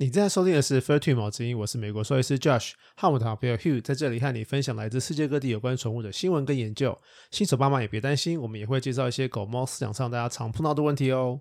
[0.00, 6.96] 你正在收听的是《Fair Two 毛之音》，我是美国兽医师 Josh，和我的好朋友 Hugh 在这里和你分享来自世界各地有关宠物的新闻跟研究。
[7.32, 11.40] 新手爸妈也别担心，我们也会介绍一些狗猫饲养上大家常碰到的问题哦。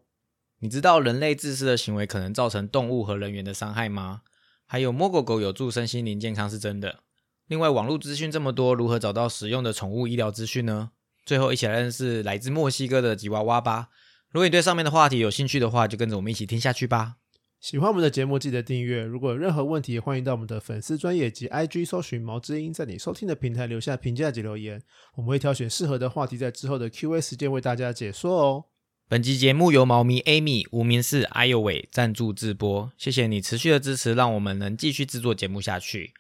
[0.62, 4.22] 你知道人类自私的行为可能造成动物和人员的伤害吗？
[4.66, 7.04] 还有摸狗狗有助身心灵健康是真的。
[7.46, 10.90] 另外，网络资讯这么多，如何找到实用的宠物医疗资讯呢？
[11.24, 13.90] 最后，一起来认识来自墨西哥的吉娃娃吧。
[14.32, 17.18] 如果你对上面的话题有兴趣的话，就跟着我们一起听下去吧。
[17.60, 19.04] 喜欢我们的节目，记得订阅。
[19.04, 24.80] 如果有任何问题，欢迎到我们的粉丝专业及 IG 搜寻毛之音，在你收听的平台留下评价及留言，
[25.16, 28.66] 我们会挑选适合的话题，在之后的 Q&A 时间为大家解说哦。
[29.10, 36.14] 本集节目由猫咪 Amy 无名氏哎呦喂赞助直播，谢谢你持续的支持，让我们能继续制作节目下去。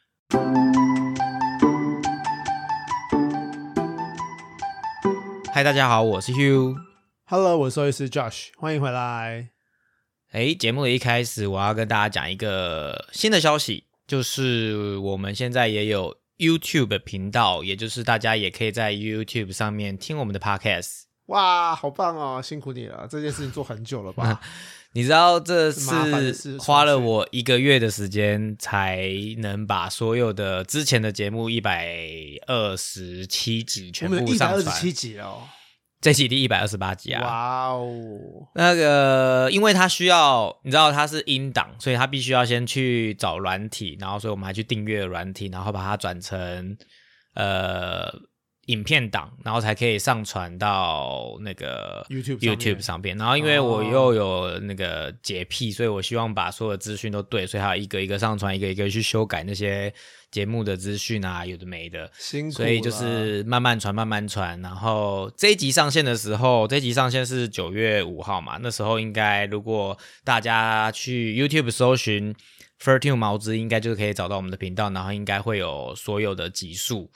[5.54, 6.76] 嗨，大家好，我是 Hugh。
[7.26, 9.57] Hello，我是兽医师 Josh，欢迎回来。
[10.38, 21.06] 哎，节目的一开始，我要跟大家讲一个新的消息，就是我们现在也有 YouTube 频道，也就是大家也可以在 YouTube 上面听我们的 Podcast。
[21.26, 24.40] 哇，好棒哦，辛苦你了，这件事情做很久了吧？
[24.94, 31.98] 你知道这是花了我一个月的时间才能把所有的之前的节目一百
[32.46, 35.48] 二十七集全部上传，二十七集哦，
[36.08, 37.22] 这期第一百二十八集啊。
[37.22, 38.00] 哇哦，
[38.56, 46.78] 那个，因为它需要，你知道它是音档，所以它必须要先去找软体，然后所以我们还去订阅软体，然后把它转成
[47.34, 48.10] 呃
[48.68, 53.18] 影片档，然后才可以上传到那个 YouTube YouTube 上边。
[53.18, 59.94] 然后因为我哦又有那个洁癖，所以我希望把所有的资讯都对，所以还要一个一个上传，一个一个去修改那些
[60.32, 62.12] 节目的资讯啊，有的没的。
[62.20, 64.62] 辛苦，所以就是慢慢传，慢慢传。
[64.62, 72.36] 然后这一集上线的时候，这一集上线是九月五号嘛，那时候应该如果大家去 YouTube 搜寻
[72.84, 77.10] Fertune 毛之，应该就可以找到我们的频道，然后应该会有所有的集数。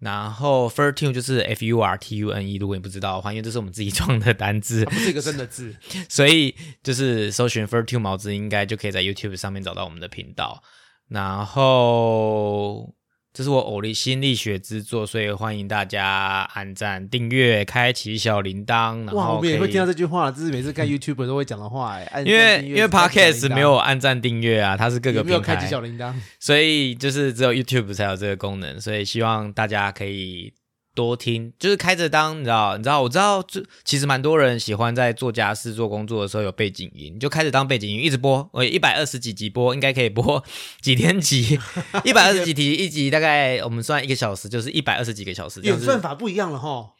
[0.00, 5.74] 然后 furtune 就是 F U R T U N E，如果你不知道的话，因为这是我们自己创的单字它，不是一个真的字，
[6.08, 10.62] 所以就是搜寻 furtune 毛子，应该就可以在 YouTube 上面找到我们的频道。
[11.08, 12.94] 然后
[13.38, 19.06] 这是我偶力心力学之作，所以欢迎大家按赞、订阅、开启小铃铛。
[19.06, 26.12] 然哇，我们也会听到这句话，这是每次看 YouTube 都会讲的话，哎，按因为因为 Podcast 没有按赞订阅啊，它是各个没有开启台，小铃铛？
[26.40, 30.52] 所以就是只有 YouTube 才有这个功能，所以希望大家可以
[30.98, 40.44] 多听，就是开着当，你知道，你知道，我知道，就其实蛮多人喜欢在做家事、做工作的时候有背景音，就开着当背景音一直播，我一百二十几集播，应该可以播
[40.82, 41.56] 几天集，
[42.02, 46.94] 一百二十几集 一集，大概我们算一个小时，就是一百二十几个小时，这样演子算法不一样了哈。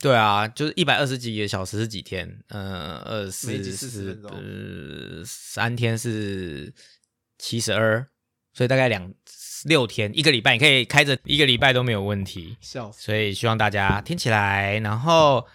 [0.00, 2.38] 对啊，就是一百二十几个小时是几天？
[2.50, 6.72] 呃，二每集40四四分钟呃三天是
[7.38, 8.06] 七十二，
[8.52, 9.12] 所以大概两
[9.66, 12.56] 六天，一个礼拜你可以开着一个礼拜都没有问题。
[12.60, 13.02] 笑死！
[13.06, 15.46] 所以希望大家听起来，然后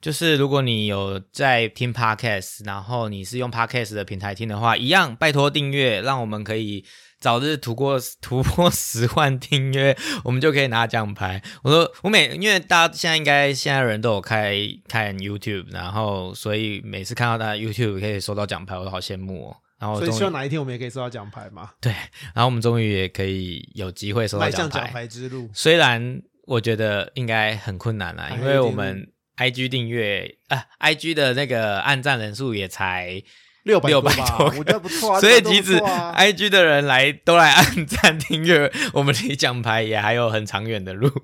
[0.00, 6.84] 就是如果你有在听 podcast，然后你是用 podcast 的平台听的话，一样拜托订阅，让我们可以
[7.18, 11.42] 早日突破突破十万订阅，我们就可以拿奖牌。
[11.62, 19.56] 我说我每因为大家现在应该现在人都有开看 YouTube，然后所以每次看到大家 YouTube 可以收到奖牌，我都好羡慕哦。
[19.84, 21.92] 然后所以希望哪一天我们也可以收到奖牌嘛，对，
[22.32, 24.94] 然后我们终于也可以有机会收到奖牌迈向奖。
[24.94, 25.50] 牌之路。
[25.52, 29.06] 虽然我觉得应该很困难啦，还因为我们
[29.36, 33.22] IG 订阅啊，IG 的那个按赞人数也才，
[33.64, 35.20] 六百600吧，多我觉得不错啊。
[35.20, 41.10] 所以这个都不即使错啊 IG 的人来都来按赞订阅，我们离奖牌也还有很长远的路。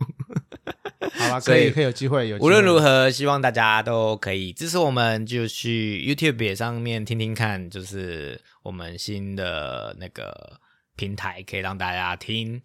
[1.15, 10.61] 好了，所以可以可以有机会，有机会无论如何，希望大家都可以支持我们，就去 YouTube 也上面听听看，就是我们新的那个
[10.97, 12.63] 平台，可以让大家听。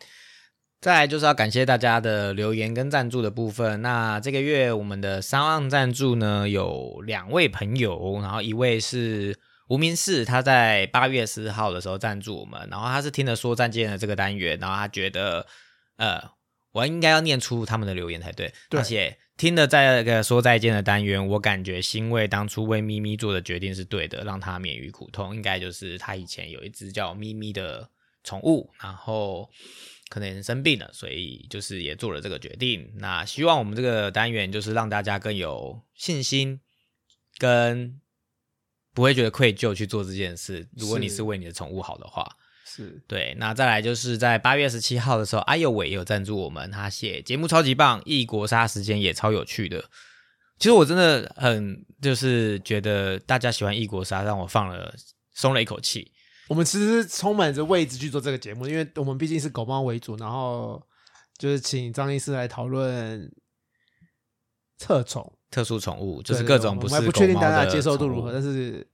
[0.82, 3.82] 再来就是要感谢大家的留言跟赞助的部分。
[3.82, 9.36] 那这个月我们的三万赞助呢，有两位朋友，然后一位是
[9.68, 15.48] 无名氏，他在八月十号的时候赞助我们，然后他是听了说再见的这个单元，然后他觉得
[15.96, 16.22] 呃，
[16.76, 27.90] 我应该要念出他们的留言才对，对而且听了在那个说再见的单元，我感觉欣慰当初为咪咪做的决定是对的，让他免于苦痛，应该就是他以前有一只叫咪咪的
[28.24, 29.50] 宠物，然后。
[30.08, 32.94] 可能生病了，所以就是也做了这个决定。
[32.98, 36.62] 那希望我们这个单元就是让大家更有信心，
[37.40, 38.00] 跟
[38.94, 40.70] 不会觉得愧疚去做这件事。
[40.78, 43.36] 如果你是是为你的宠物好的话，是对。
[43.40, 49.84] 那再来就是在八月十七号的时候，阿佑伟也有赞助我们，他写节目超级棒，异国杀时间也超有趣的。
[50.58, 54.94] 其实我真的很就是觉得大家喜欢异国杀，让我放了
[55.34, 56.12] 松了一口气。
[56.48, 60.82] 我们其实是充满着位置去做这个节目，因为我们毕竟是狗猫为主，然后
[61.38, 63.30] 就是请张医师来讨论
[64.78, 68.88] 特宠，特殊宠物就是各种不是我们还不确定大家接受度如何，但是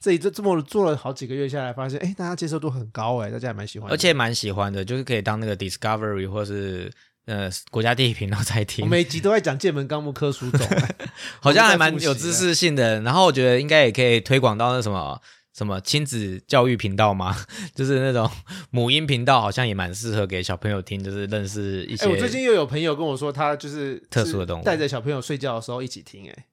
[0.00, 6.90] 这一这这么做了好几个月下来，发现哎，大家接受度很高哎，大家还蛮喜欢的，而且蛮喜欢的，就是可以当那个 Discovery 或是
[7.26, 10.94] 呃国家地理频道在我听，每集都在讲剑门纲目科属种， 哎
[11.40, 13.02] 好像还蛮有知识性的。
[13.02, 15.20] 然后我觉得应该也可以推广到那什么
[15.54, 17.36] 什么亲子教育频道嘛，
[17.74, 18.30] 就是那种
[18.70, 22.06] 母婴频道，好像也蛮适合给小朋友听，就是认识一些。
[22.06, 26.46] 哎，我最近又有朋友跟我说，他就是特殊的动物带着小朋友睡觉的时候一起听，哎，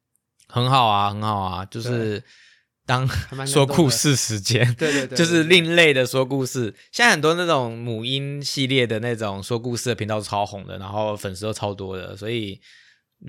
[0.50, 2.22] 很好啊，很好啊，就是
[2.88, 3.08] 当
[3.46, 4.74] 说，故事时间。
[4.76, 12.60] 对对对，就是另类的说故事，现在很多那种母婴系列的那种说故事的频道超红的，然后粉丝都超多的，所以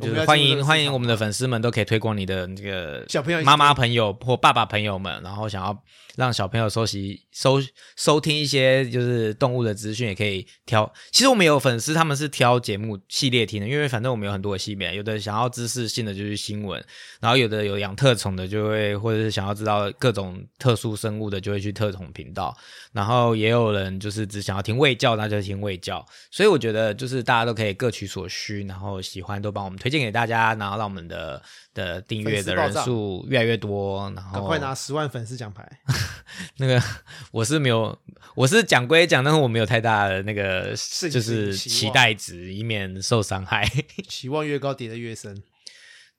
[0.00, 5.82] 就是欢迎欢迎我们的粉丝们都可以推广你的那个小朋友妈妈朋友或爸爸朋友们，然后想要
[6.18, 7.62] 让小朋友收集收
[7.96, 10.92] 收听一些就是动物的资讯，也可以挑。
[11.12, 16.84] 其实我们有粉丝他们是挑节目系列听的，因为反正我们有很多的系列，有的想要知识性的就是新闻，
[17.20, 22.52] 然后有的有养特宠的就会，或者是想要知道各种特殊生物的就会去特宠频道，
[22.92, 26.04] 然后也有人就是只想要听卫教，那就听卫教。
[26.32, 31.40] 所以我觉得就是大家都可以各取所需，然后喜欢都帮我们推荐给大家，然后让我们的
[31.78, 35.64] 的订阅的人数越来越多，然后赶快拿十万粉丝奖牌。
[36.58, 36.82] 那个
[37.30, 37.96] 我是没有，
[38.34, 40.74] 我是讲归讲，但是我没有太大的那个
[41.10, 43.64] 就是期待值，以免受伤害。
[44.08, 45.42] 期望越高，跌得越深。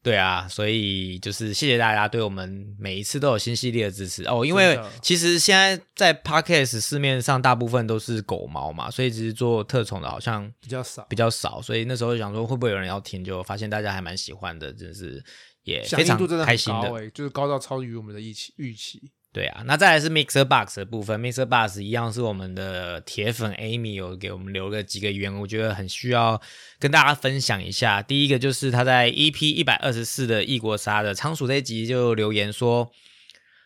[0.01, 4.45] 对啊，所以就是谢谢大家对我们每一次都有新系列的支持哦。
[4.45, 15.21] 因为其实现在在 Podcast 市面上大部分都是狗毛嘛，所以其实做特宠的好像比较少，比较少，所以那时候想说会不会有人要听，就发现大家还蛮喜欢的，真是
[15.63, 19.11] 也响非常应度真的很开心的就是高到超于我们的预期预期。
[19.31, 26.41] 对啊，那再来是 Mixer Box 的部分，Mixer Box 一样是我们的铁粉 Amy 有给我们留了几个言，我觉得很需要
[26.79, 28.01] 跟大家分享一下。
[28.01, 32.89] 第一个就是他在 EP 一百二十四的异国杀的仓鼠这一集就留言说，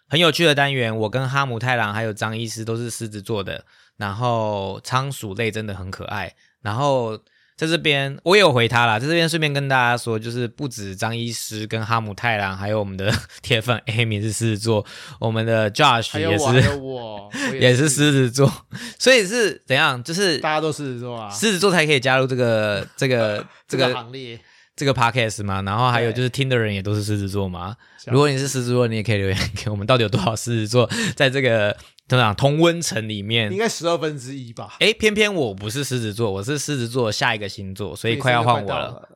[0.09, 7.23] 很有趣的单元，我跟哈姆太郎还有张医师都是狮子座的，然后仓鼠类真的很可爱，然后。
[7.55, 14.85] 在这边我也有回他啦，在这边顺便跟大家说，就是不止张医师跟哈姆太郎，还有我们的 铁粉 Amy 是狮子座，
[15.19, 17.29] 我们的 Josh 也是我，
[17.59, 18.51] 也是是狮子座，
[18.97, 20.01] 所以是怎样？
[20.03, 24.39] 就是大家都狮子座啊，狮子座才可以加入这个 这个这这个个行列。
[24.75, 27.75] 这个 podcast 嘛，然后还有就是听的人也都是狮子座嘛。
[28.07, 31.75] 如果你是狮子座，你也可以留言给我们，到底有多少狮子座 在这个
[32.07, 33.57] 怎么讲同温层里面应？
[33.57, 38.87] 该十二分之一吧，诶，偏偏我不是狮子座，我是狮子座的下一个星座，所以快要换我了。
[38.87, 39.09] 了。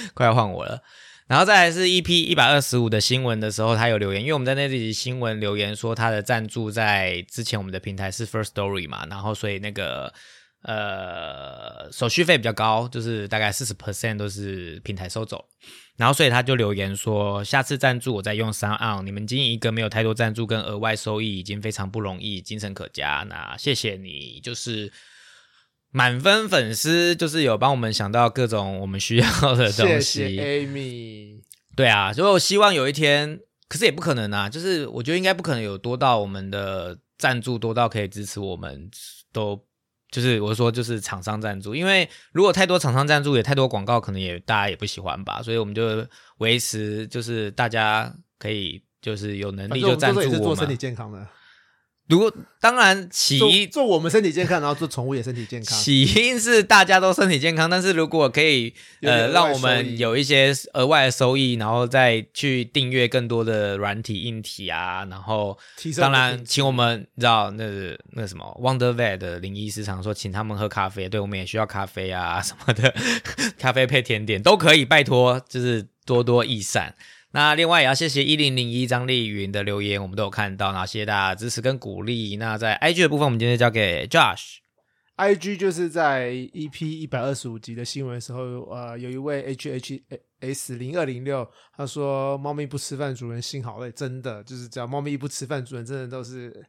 [0.14, 0.80] 快要换我了。
[1.28, 10.12] 然后再来是 EP 一百二十五的新闻的时候，他有留言，因为我们在那集新闻留言说他的赞助在之前我们的平台是 First Story 嘛，然后所以那个
[10.62, 15.44] 呃手续费比较高，就是大概四十 percent 都是平台收走。
[15.96, 23.26] 然后所以他就留言说，下次赞助我再用三岸，你们经营一个没有太多赞助跟额外收益已经非常不容易，精神可嘉。
[23.28, 24.92] 那谢谢你，就是。
[25.94, 31.42] 满分粉丝就是有帮我们想到各种我们需要的东谢西，谢 Amy，
[31.76, 33.38] 对啊，所以我希望有一天，
[33.68, 38.90] 可是也不可能啊，就是我觉得应该不可能有多到我们的赞助多到可以支持我们
[39.34, 39.62] 都。
[40.12, 50.78] 就是我说，就是厂商赞助，因为如果太多厂商赞助，也太多广告，可能也大家也不喜欢吧，所以我们就维持，就是大家可以就是有能力就赞助我做也是做身体们。
[50.78, 51.26] 健康的，
[52.08, 52.30] 如果
[52.60, 55.78] 当然起因做我们身体健康，然后做宠物也身体健康。
[55.78, 65.56] 起因是大家都身体健康，但是如果可以呃让我们有一些额外的收益，然后再去订阅更多的软体、硬体啊，然后
[65.96, 67.64] 当然请我们你知道那
[68.10, 72.94] 那什么 Wonder Vet 的林医师常说，请他们喝咖啡，对我们也需要咖啡啊什么的，
[73.58, 76.94] 咖啡配甜点都可以，拜托就是多多益善。
[77.32, 82.36] 那另外也要谢谢一零零一张丽云的留言，我们都有看到，然后谢谢大家支持跟鼓励。
[82.36, 84.58] 那在 IG 的部分，我们今天交给 Josh。
[85.16, 96.66] IG 就是在 EP 一百二十五集的新闻的时候，呃，有一位 HHS 零二零六，他说猫咪不吃饭，主人心好累，真的就是只要猫咪一不吃饭，主人真的都是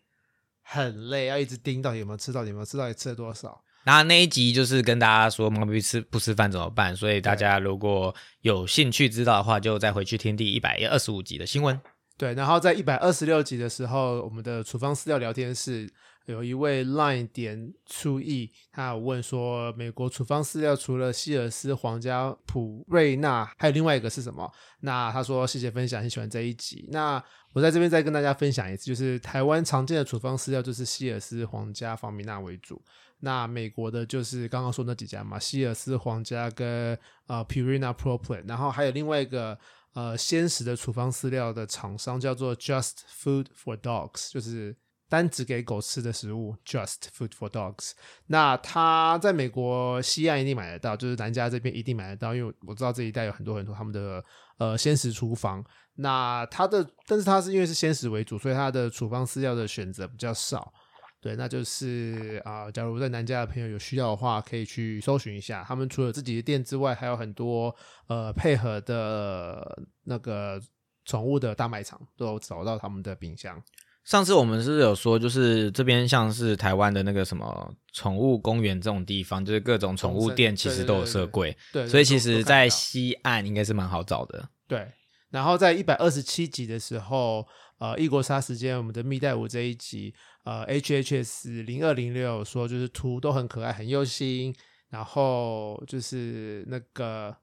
[0.61, 3.63] 很累，要一直盯到底有没有吃，到有没有吃，到底吃了多少。
[3.85, 11.79] 那那一集就是跟大家说猫咪吃不吃饭怎么办，所以大家如果有兴趣知道的话，就再回去听第一百二十五集的新闻。
[12.17, 15.89] 对，然后在一百二十六集的时候，我们的处方饲料聊天室
[16.27, 24.49] 有一位 Line 点出意，他有问说，美国处方饲料除了希尔斯、皇家、普瑞纳，还有另外一个是什么？
[24.81, 26.87] 那他说谢谢分享，很喜欢这一集。
[26.91, 27.21] 那
[27.53, 32.81] 我在这边再跟大家分享一次，就是台湾常见的处方饲料就是希尔斯、皇家、方米纳为主。
[33.19, 39.57] 那美国的就是刚刚说那几家嘛，希尔斯、皇家跟呃 Purina Pro Plan，然后还有另外一个。
[39.95, 44.75] 呃，鲜食的处方饲料的厂商叫做 Just Food for Dogs，就是
[45.07, 46.55] 单只给狗吃的食物。
[46.65, 47.91] Just Food for Dogs，
[48.25, 54.25] 那它在美国西岸一定买得到，就是南加这边一定买得到，因为我知道这一带有很多很多他们的
[54.57, 55.63] 呃鲜食厨房。
[55.95, 60.73] 那它的，但是它是因为是鲜食为主，所以它的处方饲料的选择比较少。
[61.21, 65.63] 对，那就是啊，假如在南加的朋友有需要的话，可以去搜寻一下。
[65.65, 67.73] 他们除了自己的店之外，还有很多
[68.07, 70.59] 呃配合的那个
[71.05, 73.61] 宠物的大卖场，都有找到他们的冰箱。
[74.03, 84.49] 上次我们是有说，就是这边像是台湾的那个什么宠物公园这种地方，就是各种宠物店其实都有设柜，对，所以其实，在西岸应该是蛮好找的。
[84.67, 84.91] 对，
[85.33, 87.43] 然后在一百二十七集的时候，
[87.79, 90.13] 呃，异国杀时间，我们的蜜袋鼯这一集。
[90.43, 94.53] 呃，HHS 零二零六说就是图都很可爱，很用心，
[94.89, 97.35] 然后就是那个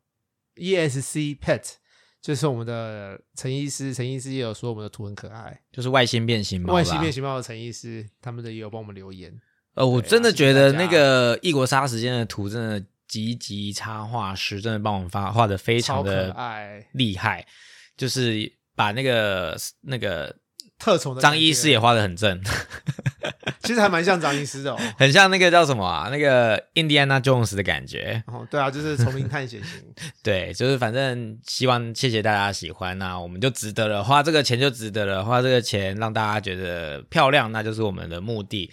[0.55, 1.63] ESC Pet，
[2.23, 9.33] 就是我们的陈医师，陈医师也有说我们的图很可爱，就是外星变形猫，外星变形猫的陈医师，他们的也有帮我们留言。
[9.75, 16.37] 呃，我真的觉得那个异国杀时间的图真的极极插画师真的帮我们发画的非常的
[16.93, 17.47] 厉害，
[18.01, 20.35] 就是把那个那个。
[20.83, 22.41] 特宠的张医师也画的很正，
[23.61, 26.09] 其实还蛮像张医师的， 很像那个叫什么啊？
[26.11, 28.25] 那个印第安纳 Jones 的感觉。
[28.29, 29.83] 哦，对啊，就是丛林探险型。
[30.25, 38.73] 对，就是反正希望谢谢大家喜欢，那我们就值得了，花这个钱就值得了，花这个钱让大家觉得漂亮，那就是我们的目的。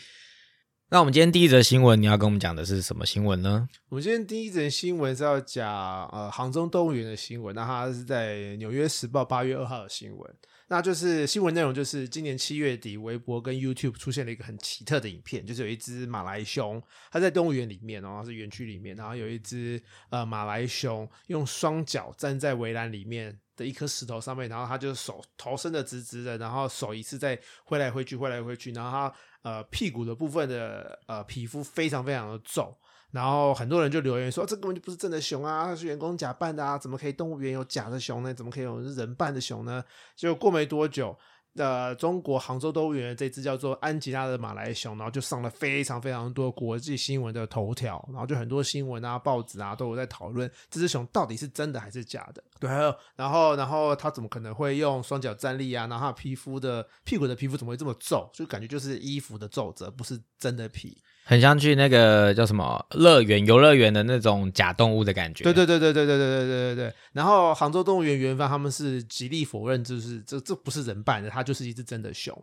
[0.89, 3.67] 那我们今天第一则新闻，你要跟我们讲的是什么新闻呢？
[3.89, 10.35] 我们今天第一则新闻是要讲呃杭州动物园的新闻，那它是在《纽约时报》八月二号的新闻。
[10.69, 32.73] 那就是新闻内容，就是今年七月底，微博跟 YouTube 出现了一个很奇特的影片，就是有一只马来熊，它在动物园里面然后，是园区里面，然后有一只呃马来熊用双脚站在围栏里面的一颗石头上面，然后他就手头伸的直直的，然后手一次在挥来挥去，挥来挥去，然后他呃屁股的部分的呃皮肤非常非常的皱。
[33.11, 38.33] 然后很多人就留言说，这根本就不是真的熊啊，是员工假扮的啊，怎么可以动物园有假的熊呢？
[38.33, 39.83] 怎么可以有人扮的熊呢？
[40.15, 41.17] 就过没多久。
[41.57, 52.43] 的中国杭州动物园这只叫做安吉拉的马来熊，然后就上了非常非常多国际新闻的头条，然后就很多新闻啊、报纸啊都有在讨论这只熊到底是真的还是假的。
[52.59, 52.69] 对，
[53.17, 55.87] 然后然后它怎么可能会用双脚站立啊？
[55.87, 58.29] 然后它皮肤的屁股的皮肤怎么会这么皱？
[58.31, 65.43] 就感觉就是衣服的皱褶，不是真的皮，很像去那个叫什么乐园、游乐园的那种假动物的感觉。
[65.43, 66.93] 对对对对对对对对对对对。
[67.13, 71.47] 然后杭州动物园园方他们是极力否认，就是这这不是人扮的，它。
[71.47, 72.37] 就是一只真的熊，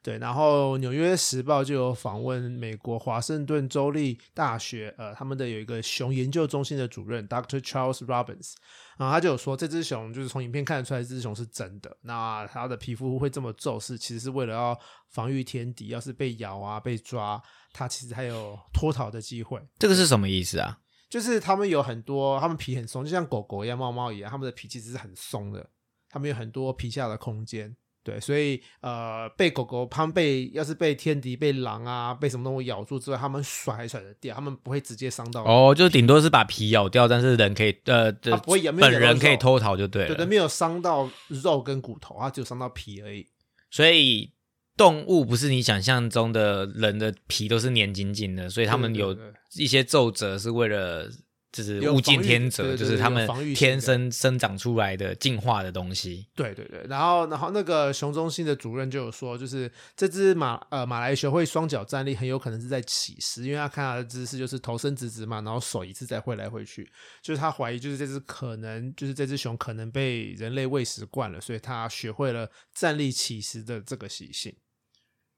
[0.00, 0.16] 对。
[0.18, 7.58] 然后《纽约时报》就有访问美国华盛顿州立大学，呃，他们的有一个熊研究中心的主任 Dr.
[7.58, 8.52] Charles Robbins，
[8.96, 11.96] 然后他就有说，这只熊就是从影片看得出来，这只熊是真的。
[12.02, 17.42] 那它的皮肤会这么皱，是其实是为了要防御天敌，要是被咬啊、被抓，
[17.74, 19.60] 它其实还有脱逃的机会。
[19.78, 20.78] 这个是什么意思啊？
[21.10, 25.68] 就是他们有很多，他们皮很松，就像狗狗一样、猫猫一样，他们的皮其实是很松的，
[26.08, 27.76] 他们有很多皮下的空间。
[28.02, 35.42] 对，所以呃，被狗狗它们被要是被天敌、被狼啊、被什么东西咬住之后，它们甩还甩得掉，它们不会直接伤到。
[35.42, 40.14] 哦，就顶多是把皮咬掉，但是人可以呃，它不会咬，本人可以偷逃就对了。
[40.14, 43.26] 对，没有伤到肉跟骨头，它只有伤到皮而已。
[43.70, 44.33] 所以
[44.76, 49.16] 动物不是你想象中的人的皮都是黏紧紧的，所以他们有
[49.54, 51.10] 一些皱褶是为了。
[51.54, 56.28] 就是物竞天择，就是他们天生生长出来的进化的东西。
[56.34, 66.90] 对对对，然后然后那个熊中心的主任就有说，就是这只马呃马来熊会双脚站立，很有可能是在起食，因为他看它的姿势就是头伸直直嘛，然后手一次再挥来挥去，
[67.22, 74.52] 就是他怀疑就是这只可能就是这只熊可能被人类喂食惯了，所以他学会了站立起食的这个习性。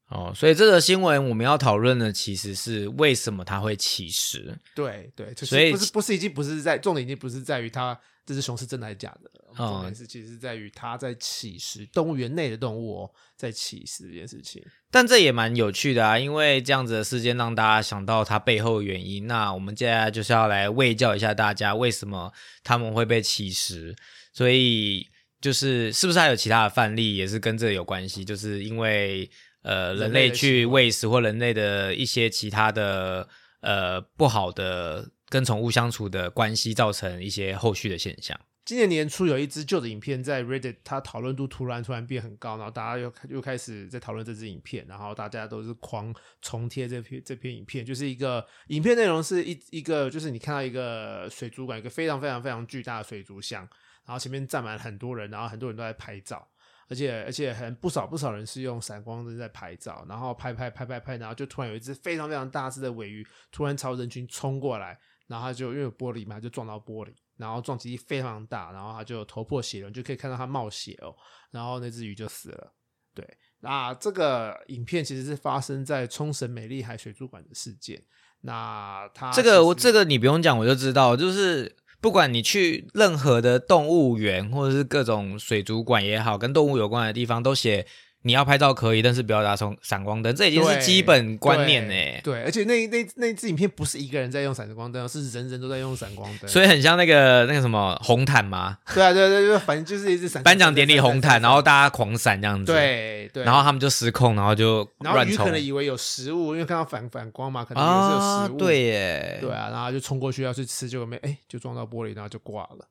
[0.09, 4.57] 哦，所以这个新闻我们要讨论的其实是为什么它会起食。
[4.75, 14.65] 对对，所以不是不是已经不是在重点已经不是在于它这只熊是真的还是假的，重点是其实是在于它在起食，动物园内的动物哦在起食这件事情。
[14.93, 19.27] 但这也蛮有趣的啊，因为这样子的事件让大家想到它背后的原因。
[19.27, 22.33] 那我们接下来就是要来喂教一下大家为什么
[22.63, 23.95] 他们会被起食。
[24.33, 25.09] 所以
[25.41, 28.25] 就是是不是还有其他的范例也是跟这有关系？
[28.25, 29.29] 就是因为
[29.67, 33.29] 呃人类去喂食或人类的一些其他的
[33.61, 38.39] 呃不好的跟宠物相处的关系，造成一些后续的现象。
[38.65, 53.63] 今年年初有一支旧的影片在 Reddit，它讨论度突然突然变很高，然后大家又又开始在讨论这支影片，然后大家都是狂重贴这篇这篇影片，就是一个影片内容是一一个就是你看到一个水族馆，一个非常非常非常巨大的水族箱，
[54.05, 56.45] 然后前面站满很多人，然后很多人都在拍照，
[56.89, 67.13] 而且而且很不少不少人是用闪光灯在拍照，然后拍拍拍拍拍，然后就突然有一只非常非常大只的尾鱼突然朝人群冲过来，然后它就因为有玻璃嘛，就撞到玻璃。
[67.39, 71.15] 然后撞击力非常大，然后它就头破血流，就可以看到它冒血哦。
[71.51, 72.73] 然后那只鱼就死了。
[73.13, 78.03] 对，那这个影片其实是发生在冲绳美丽海水族馆的事件。
[78.41, 87.87] 那它这个我这个你不用讲，我就知道，就是不管你去任何的动物园或者是各种水族馆也好，跟动物有关的地方都写。
[88.23, 92.21] 你要拍照可以，但是不要打从闪光灯，这已经是基本观念呢。
[92.25, 98.79] 对，而且那那那支影片不是一个人在用闪光灯，是人人都在用闪光灯，所以很像那个那个什么红毯嘛？
[98.93, 100.43] 对啊，对对对，反正就是一支闪。
[100.43, 102.73] 颁奖典礼红毯，然后大家狂闪这样子。
[102.73, 103.45] 对对。
[103.45, 108.57] 然后他们就失控，然后就然后鱼可能以为有食物，因为看到反反光嘛，可能以为是有食物。
[108.59, 109.39] 对耶。
[109.41, 112.89] 对啊，然后就冲过去要去吃，结果没哎，就撞到玻璃，然后就挂了。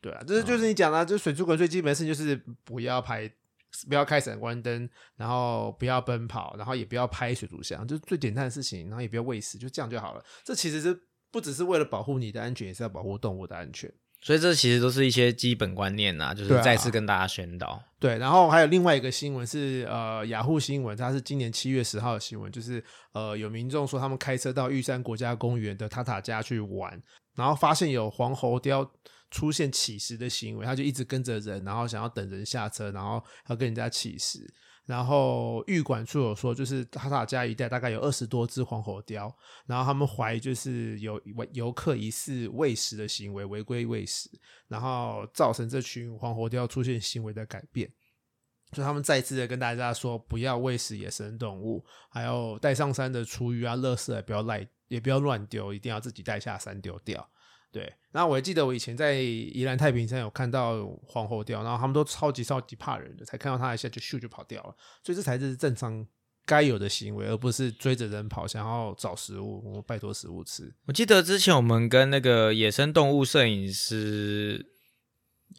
[0.00, 3.30] 对啊，这是就是你讲的，就水族馆最基本的事情就是不要拍。
[3.86, 8.88] 不要开闪光灯，然后不要奔跑，然后也不要拍水族箱，就是最简单的事情。
[8.88, 10.24] 然后也不要喂食，就这样就好了。
[10.44, 10.98] 这其实是
[11.30, 13.92] 不只是为了保护你的安全，也是要保护动物的安全。
[14.20, 17.80] 所以这其实都是一些基本观念呐，就是再次跟大家宣导。
[18.00, 22.82] 对，然后还有另外一个新闻是呃雅虎新闻，它是今年七月十号的新闻，就是
[23.12, 27.00] 呃有民众说他们开车到玉山国家公园的塔塔家去玩，
[27.36, 28.88] 然后发现有黄喉貂。
[29.30, 34.52] 出现乞食的行为，他就一直跟着人，然后想要等人下车，然后要跟人家乞食。
[34.86, 39.30] 然后玉管处有说，就是塔塔家一带大概有二十多只黄喉貂，
[39.66, 41.20] 然后他们怀疑就是有
[41.52, 44.30] 游客疑似喂食的行为，违规喂食，
[44.66, 47.92] 然后造成这群黄喉貂出现行为的改变。
[48.72, 57.30] 所以他们再次的跟大家说，不要喂食野生动物，还有带上山的厨余啊、垃圾也不要赖，也不要乱丢，一定要自己带下山丢掉。
[57.70, 66.06] 对，然后我还记得我以前在宜兰太平山有看到黄喉貂，然后他们都超级超级怕人的，才看到它一下就咻就跑掉了，所以这才是正常
[66.46, 70.74] 该有的行为，而不是追着人跑，想要找食物，我拜托食物吃。
[70.86, 74.64] 我记得之前我们跟那个野生动物摄影师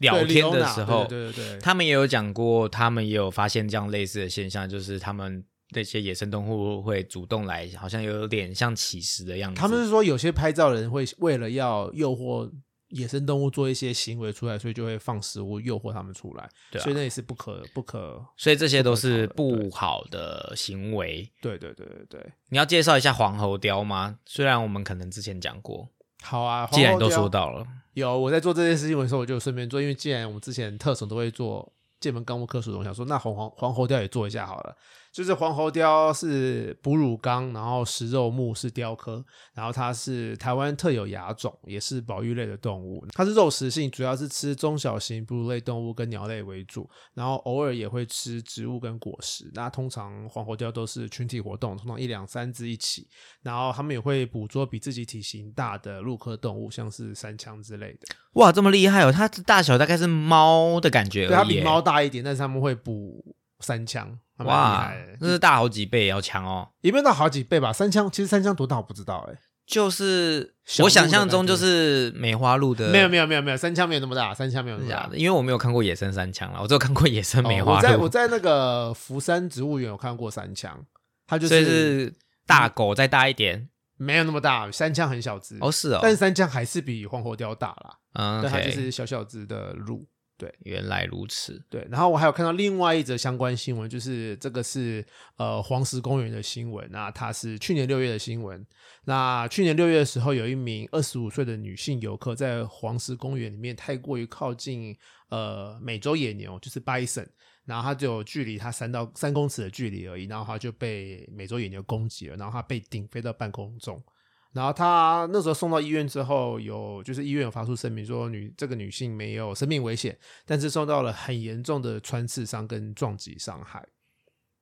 [0.00, 5.44] 聊天的时候，对对对，他们也有讲过，他们也有发现这样类似的现象，就是他们。
[5.72, 9.60] 那些野生动物会主动来，好像有点像乞食的样子。
[9.60, 12.50] 他们是说，有些拍照的人会为了要诱惑
[12.88, 16.48] 野生动物做一些行为出来，所以就会放食物诱惑他们出来。
[16.72, 18.20] 对，所以那也是不可不可。
[18.36, 21.30] 所以这些都是不好的行为。
[21.40, 22.32] 对对对对对。
[22.48, 24.18] 你要介绍一下黄喉貂吗？
[24.26, 25.88] 虽然我们可能之前讲过。
[26.22, 34.76] 好啊，既然都说到了，有我在做这件事情的时候，我就顺便做，因为既然我们之前特种都会做剑门纲目科属种，想说那黄黄黄喉貂也做一下好了。
[35.12, 43.04] 就是黄喉貂是哺乳纲，然后食肉目是雕科，然后它是台湾特有亚种，也是保育类的动物。
[43.12, 49.50] 它是肉食性，主要是吃中小型哺乳类动物跟鸟类为主，然后偶尔也会吃植物跟果实。
[49.54, 53.08] 那通常黄喉貂都是群体活动，通常一两三只一起，
[53.42, 58.14] 然后他们也会捕捉比自己体型大的陆科动物，像是山羌之类的。
[58.34, 59.10] 哇，这么厉害哦！
[59.10, 64.06] 它大小大概是猫的感觉，对，它比猫大一点，但是他们会捕山羌。
[64.38, 67.72] 哇，那是大好几倍要强哦，也没有到好几倍吧。
[67.72, 77.76] 三枪其实三枪多大我不知道哎，就是我想象中就是梅花鹿的，没有没有没有没有三枪没有那么大，三枪没有那么大，因为我没有看过野生三枪了，我只有看过野生梅花鹿。
[77.76, 80.86] 我在我在那个福山植物园有看过三枪，
[81.26, 82.10] 它就是
[82.46, 83.68] 大狗再大一点，
[83.98, 90.08] 没有那么大，三枪很小只哦是哦，但是三枪还是比黄喉貂大啦，嗯，但它就是小小只的鹿。
[90.40, 91.62] 对，原来如此。
[91.68, 95.04] 对，然后我还有看到另外一则相关新闻，就是这个是
[95.36, 96.88] 呃黄石公园的新闻。
[96.90, 98.66] 那它是去年六月的新闻。
[99.04, 104.96] 那去年六月的时候，有一名二十五岁的女性游客在黄石公园里面太过于靠近
[105.28, 107.26] 呃美洲野牛，就是 bison，
[107.66, 114.02] 然后它就有距离它三到三公尺的距离而已，然后它就被美洲野牛攻击了，然后它被顶飞到半空中。
[114.52, 123.86] 然后他那时候送到医院之后，有就是医院有发出声明说女这个女性没有生命危险，但是受到了很严重的穿刺伤跟撞击伤害。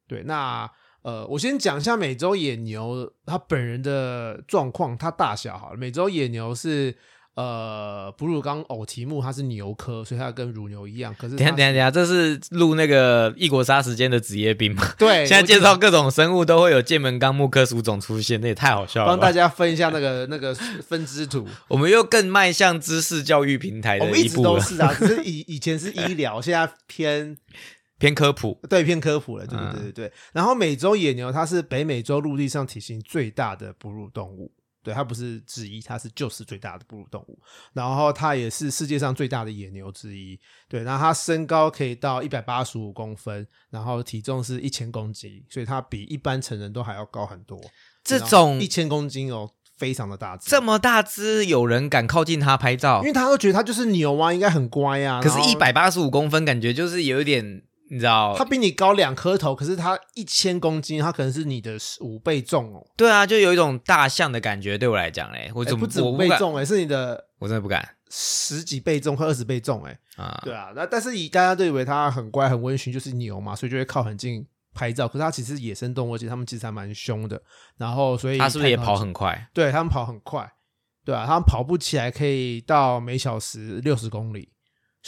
[0.07, 0.70] 对，那
[1.03, 5.77] 呃，我先讲一下美洲野牛它本人的状况，它大小好了。
[5.77, 6.96] 美洲野牛是
[7.38, 11.14] 呃，哺乳纲偶蹄目它是牛科，所以它跟乳牛一样。
[11.16, 14.83] 可是等下等下等下，这是录那个异国杀时间的职业病吗？
[14.98, 19.07] 对，现在介绍各种生物都会有剑门纲目科属种出现，那也太好笑了。
[19.07, 27.37] 帮大家分一下那个 那个分支图，我们又更迈向知识教育平台的一步我们一直都是啊， 只是以以前是医疗，现在偏。
[28.01, 30.12] 偏科普，对，偏科普了，对对对对对。
[30.33, 37.38] 然后美洲野牛，它是北美洲陆地上体型最大的哺乳动物，对，它不是之一，它是就是最大的哺乳动物。
[37.73, 40.38] 然后它也是世界上最大的野牛之一，
[40.69, 40.83] 对。
[40.83, 47.61] 然后它身高可以到一百八十五公分，然后体重是一千公斤，所以它比一般成人都还要高很多。
[48.03, 53.01] 这种一千公斤哦，非常的大只，这么大只，有人敢靠近它拍照？
[53.01, 55.21] 因为他都觉得它就是牛啊，应该很乖啊。
[55.21, 57.62] 可是，一百八十五公分，感觉就是有一点。
[57.90, 62.87] 你知道，它比你高两颗头，可是它一千公斤，它可能是你的五倍重哦。
[62.96, 69.98] 对啊，就有一种大象的感觉，对我来讲嘞，我怎么不止五倍重哎，是你的，我真的不敢，十几倍重或二十倍重哎。
[70.16, 75.09] 啊，对啊，那但是以大家都以为它很乖很温驯，就是牛嘛，所以就会靠很近拍照。
[75.09, 77.40] 可是它其实野生动物，而且它们其实还蛮凶的。
[77.77, 79.48] 然后，所以它是不是也跑很快？
[79.55, 80.53] 对，它们跑很快，
[81.05, 84.53] 对啊，它们跑步起来可以到每小时六十公里。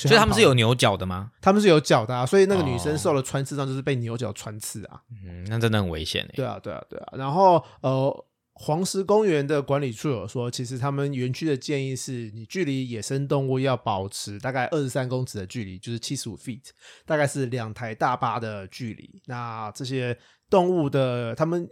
[0.08, 1.30] 所以他们是有牛角的吗？
[1.40, 5.02] 他们是有角的，啊，所以那个女生受了穿刺伤，就是被牛角穿刺啊。
[5.24, 7.12] 嗯，那真的很危险对啊，对啊，对啊。
[7.16, 16.64] 然后呃，黄石公园的管理处有说，其实他们园区的建议是你距离野生动物要保持大概二十三公尺的距离，就是七十五 feet，
[17.04, 19.22] 大概是两台大巴的距离。
[19.26, 20.16] 那这些
[20.48, 21.68] 动物的他们。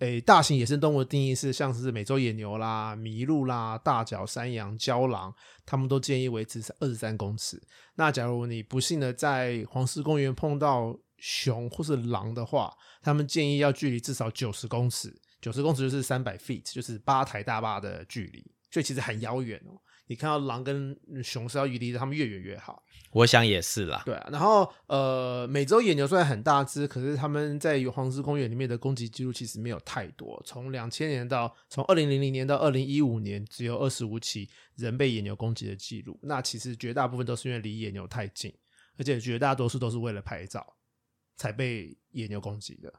[0.00, 7.62] 诶，大型野生动物的定义是像是美洲野牛啦、麋鹿啦、大角山羊、郊狼，他们都建议维持二十三公尺。
[7.94, 19.80] 那假如你不幸的在黄石公园碰到熊或是狼的话，他们建议要距离至少九十公尺，九十公尺就是三百 feet，就是八台大坝的距离，所以其实很遥远哦。
[20.08, 22.82] 你看到狼跟熊是要离的，他们越远越好。
[23.16, 24.02] 我想也是啦。
[24.04, 30.42] 对啊，然后呃，美洲野牛虽然很大只，可是他们在黄石公园里面的攻击记录其实没有太多。
[30.44, 36.18] 从两千年到从二零零零年到二零一五年，只有二十五起人被野牛攻击的记录。
[36.24, 38.52] 那其实绝大部分都是因为离野牛太近，
[38.98, 40.76] 而且绝大多数都是为了拍照
[41.36, 42.92] 才被野牛攻击的。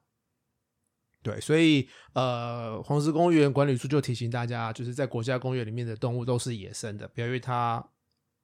[1.22, 7.88] 对，所以呃，黄石公园管理处就提醒大家，就是在国家公园里面的动物都是野生的，不要因为它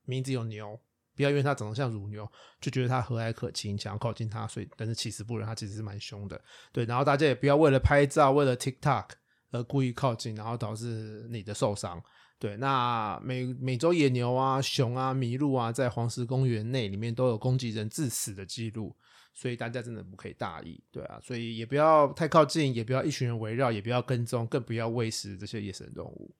[0.05, 0.79] 名字有牛，
[1.15, 4.47] 不要因为它长得像乳牛，就觉得它和蔼可亲，想要靠近它。
[4.47, 6.39] 所以，但是其实不然，它其实是蛮凶的。
[6.71, 9.05] 对，然后大家也不要为了拍照，为了 TikTok
[9.51, 12.01] 而故意靠近，然后导致你的受伤。
[12.39, 18.95] 对，那美美洲野牛啊、熊啊、麋鹿啊，在黄石公园内里面都有攻击人致死的记录。
[19.35, 26.35] 所以大家真的不可以大意，对啊，所以也不要太靠近，也不要一群人围绕，也不要跟踪，更不要喂食这些野生动物。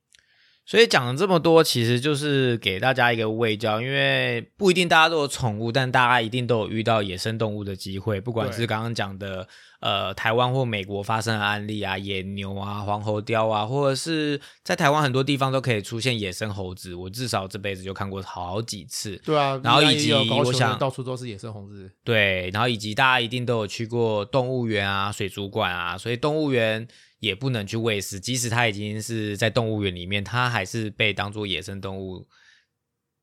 [0.66, 9.48] 所以讲了这么多，其实就是给大家一个喂教，因为不一定大家都有宠物，但大家一定都有遇到野生动物的机会，不管是刚刚讲的。
[9.84, 16.96] 呃，台湾或美国发生的案例啊，野牛啊、黄喉貂啊，或者是在台湾很多地方都可以出现野生猴子。
[16.96, 19.18] 我至少这辈子就看过好几次。
[19.26, 21.92] 对啊，然后以及我想到处都是野生猴子。
[22.02, 26.88] 对，然后以及大家一定都有去过动物园啊、水族馆啊，所以动物园
[27.24, 32.28] 也不能去喂食，即使它已经是在动物园里面，它还是被当做野生动物，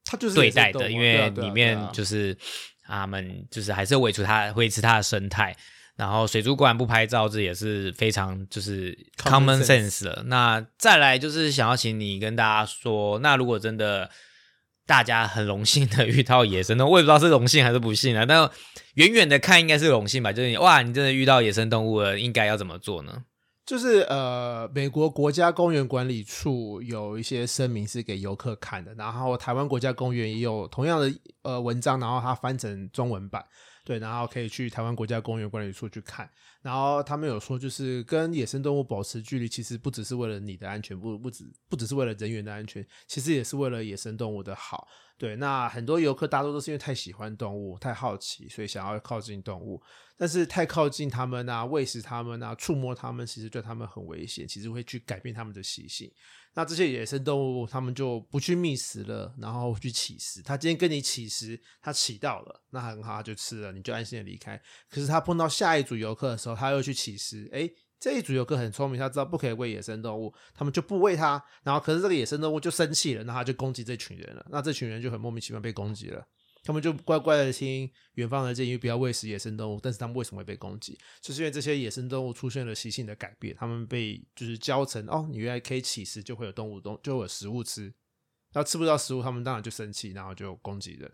[0.07, 2.35] 它就是对待的，因为里面就是
[2.87, 5.55] 他们就是还是维持它维持它的生态。
[5.97, 10.23] 然后水族馆不拍照，这也是非常就是 common sense 了。
[10.29, 14.09] 那再来就是想要请你跟大家说，那如果真的
[14.87, 18.25] 大家很荣幸的 遇到野生动物，我也不知道是荣幸还是不幸啊。
[18.25, 18.51] 但
[18.95, 23.25] 远远的看应该是荣幸吧，就是哇，你真的遇到野生动物了，应该要怎么做呢？
[23.71, 33.47] 就是呃，美国国家公园管理处有一些声明是给游客看的，然后台湾国家公园也有同样的呃文章，然后它翻成中文版。
[33.85, 36.29] 对，然后可以去台湾国家公园管理处去看。
[36.63, 44.89] 然后他们有说，就是跟野生动物保持距离，其实不只是为了你的安全，不不止不只是为了人员的安全，其实也是为了野生动物的好。
[45.21, 49.79] 对，那很多游客大多都是因为太喜欢动物、太好奇，所以想要靠近动物。
[50.17, 56.11] 但是太靠近它们啊，喂食它们啊，触摸它们，其实对它们很危险，其实会去改变它们的习性。
[56.55, 60.41] 那这些野生动物，它们就不去觅食了，然后去乞食。
[60.41, 64.59] 它今天跟你乞食，它乞到了，那很好，它就吃了，你就安心的离开。
[64.89, 67.47] 可是它碰到下一组游客的时候，它又去乞食。
[67.53, 71.45] 诶，这一组游客很聪明，他知道不可以喂野生动物，他们就不喂它。
[71.63, 74.47] 然后，可是这个野生动物就生气了，那他就攻击这群人了。
[74.51, 76.27] 那这群人就很莫名其妙被攻击了。
[76.63, 79.79] 他们就乖乖的听远方的建议，不要喂食野生动物。
[79.83, 80.99] 但是他们为什么会被攻击？
[81.21, 87.93] 就是因为这些野生动物出现了习性的改变，他们被就是教成哦，你原来可以乞食，就会有动物东就会有食物吃。
[88.53, 91.11] 那吃不到食物，他们当然就生气，然后就攻击人。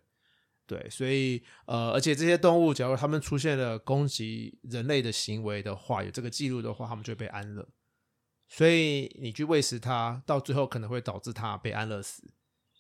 [0.67, 7.69] 对，所以呃，而且这些动物，假如它们出现了攻击人类的行为的话，有这个记录的话，它们就会被安乐。
[8.49, 12.31] 所以你去喂食它，到最后可能会导致它被安乐死。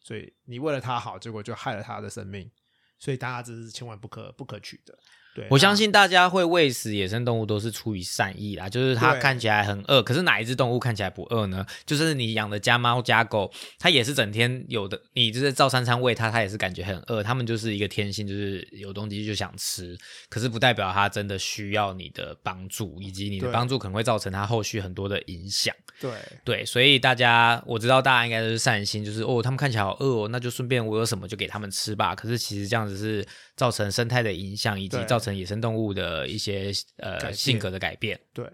[0.02, 2.50] 所以你为了它好，结果就害了它的生命。
[2.98, 4.98] 所以大家这是千万不可不可取的。
[5.36, 11.66] 对，我相信大家会喂食野生动物都是出于善意啦，就是它看起来很饿，可是哪一只动物看起来不饿呢？
[11.84, 19.94] 就是你养的家猫家狗，它也是整天有的，你就是照三餐喂它，它也是感觉很饿，它们就是一个天性，就是有东西就想吃，
[20.30, 25.74] 可是不代表它真的需要你的帮助，以及你的帮助可能会造成它后续很多的影响。
[25.98, 26.10] 对
[26.44, 32.14] 对，所以大家我知道大家应该都是善心，就是哦，他们看起来好饿哦，那就顺便我有什么就给他们吃吧。
[32.14, 38.20] 可是其实这样子是造成生态的影响，以及造成野生动物的一些呃性格的改变。
[38.34, 38.46] 对。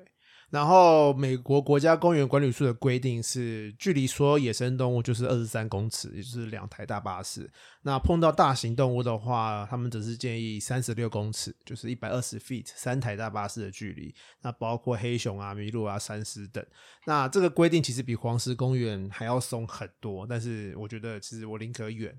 [0.50, 7.50] 然后美国国家公园管理处的规定是，距离所有野生动物就是二十三公尺，也就是两台大巴士。
[7.80, 14.14] 那碰到大型动物的话，他们只是建议三十六公尺，就是一百二十 feet，三台大巴士的距离。
[14.42, 16.62] 那包括黑熊啊、麋鹿啊、山狮等。
[17.06, 22.14] 那这个规定其实比黄石公园还要松很多，但是我觉得其实我宁可远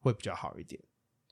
[0.00, 0.82] 会比较好一点。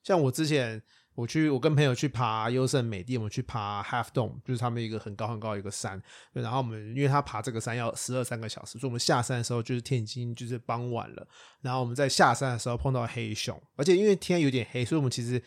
[0.05, 0.81] 像我之前
[1.15, 6.03] 我去，我跟朋友去爬优胜美地，我们去爬 Half Dome，就是他们一个很高很高的一个山。
[6.33, 11.29] 然后我们因为他爬这个山要十二三个小时，所以我们下山的时候就是天已经就是傍晚了。
[11.61, 15.43] 然后我们在下山的时候碰到黑熊，而且因为天有点黑，所以我们其实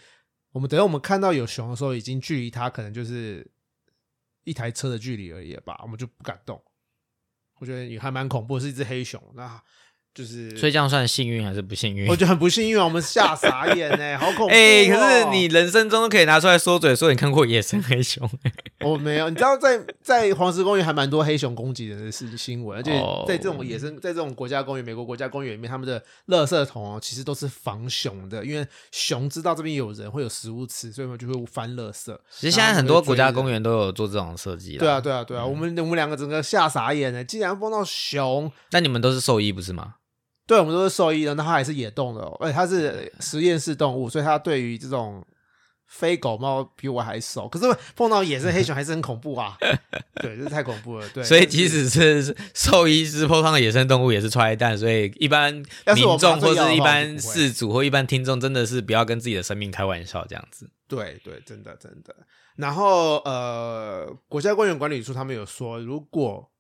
[0.52, 3.50] 我们等下我们看到有熊的时候，已经距离它可能就是
[4.44, 6.62] 一台车的距离而已吧，我们就不敢动。
[7.60, 9.60] 我觉得也还蛮恐怖，是一只黑熊，那
[10.16, 12.16] 就是所以这样算幸运还是不幸运 我？
[12.16, 14.50] 觉得很不幸运啊，我们吓傻眼呢、好恐怖、哦！
[14.50, 18.30] 哎、可是你人生中都可以拿出来说嘴，说你看过野生黑熊。
[18.80, 32.16] 我没有，你知道在在黄石公园还蛮多黑熊攻击人的事新闻，而且哦在这种野生，在这种国家公园，美国国家公园里面，他们的垃圾桶哦，其实都是防熊的，因为熊知道这边有人会有食物吃，所以他们就会翻垃圾。
[32.30, 33.56] 其实现在很多国家公园。
[33.66, 34.80] 都有做这种设计了。
[34.80, 39.96] 对啊，，对啊，对啊，嗯我们我们两个整个吓傻眼呢，竟然碰到熊，那你们都是兽医不是吗？
[40.48, 45.26] 对我们都是兽医的，那它还是野动的、哦，而且它是实验室动物，所以它对于这种
[45.88, 47.48] 非狗猫比我还熟。
[47.48, 49.58] 可是碰到野生黑熊还是很恐怖啊，
[50.22, 51.10] 对，这太恐怖了。
[51.10, 60.70] 对，所以即使是兽医师碰上野生动物也是踹蛋，所以一般民众或是一般我就不会饲主或一般听众真的是不要跟自己的生命开玩笑，这样子。
[60.88, 62.16] 对对，真的真的。
[62.58, 66.52] 然后呃，国家公园管理处他们有说，如果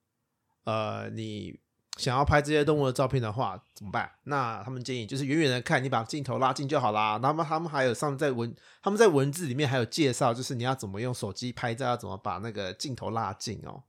[0.65, 1.59] 呃你
[1.97, 4.09] 想要拍这些动物的照片的话，怎么办？
[4.23, 7.17] 那他们建议就是远远的看，你把镜头拉近就好啦。
[7.21, 13.83] 那么他们还有上在文，他们在文字里面还有介绍，就是你要怎么用手机拍照，要怎么把那个镜头拉近哦。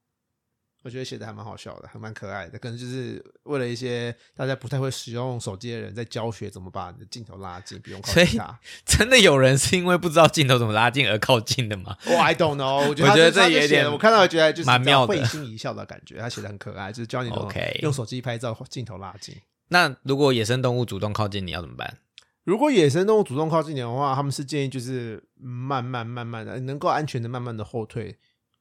[0.86, 8.56] 我觉得写的还蛮好笑的，还蛮可爱的，可能就是为了一些大家不太会使用手机的人，在教学怎么把你的镜头拉近，不用靠近它。
[8.86, 11.96] 真的有人是因为不知道镜头怎么拉近而靠近的吗？
[12.06, 19.34] 我 I don't know，我觉得这有点我看到觉得就是蛮妙的会心一笑的感觉，他写的很可爱，就是教你怎么 OK 用手机拍照，镜头拉近。
[19.70, 21.98] 那如果野生动物主动靠近你要怎么办？
[22.44, 28.16] 如果野生动物主动靠近你的话，他们是建议就是慢慢慢慢的，能够安全的慢慢的后退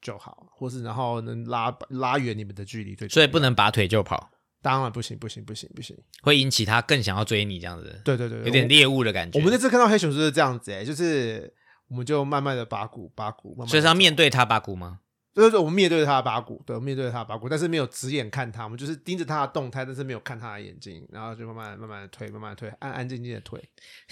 [0.06, 3.10] 就好，或是然后能拉拉远你们的距离最。
[3.10, 4.30] 所以不能拔腿就跑，
[4.62, 5.98] 当然不行不行不行不行。
[6.22, 9.40] 会引起他更想要追你这样子，对对对，对有点猎物的感觉。
[9.40, 9.42] 我。
[9.42, 11.52] 我们那次看到黑熊就是这样子、欸，就是
[11.88, 15.00] 我们就慢慢的拔骨拔骨，慢慢所以是要面对他拔骨吗？
[15.36, 23.62] 就是我们面对着他的八股，对，我们面对着他的八股，但是没有直眼看他，我们就是盯着他的动态，但是没有看他的眼睛，然后就慢慢慢慢的推，慢慢的推，安安静静的推。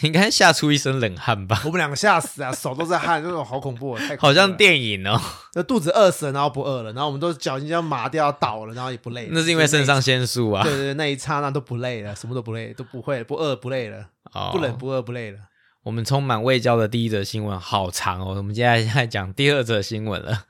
[0.01, 1.62] 应该吓出一身冷汗吧？
[1.65, 5.21] 我们两个吓死啊，手都在汗，这种好恐怖、哦，太好像了电影哦，
[5.53, 10.23] 那肚子饿死了，然后不饿了，然后我们都脚已经要麻掉倒了，然后也不累了，那是因为肾上腺。
[10.25, 10.71] 素啊对。
[10.71, 15.39] 对对，那一刹那都不累了，什么都不累，都不会不饿不累了，哦不冷不饿不累了。
[15.83, 20.45] 我们充满未教的第一则新闻好长哦，我们接下来在讲第二则新闻了。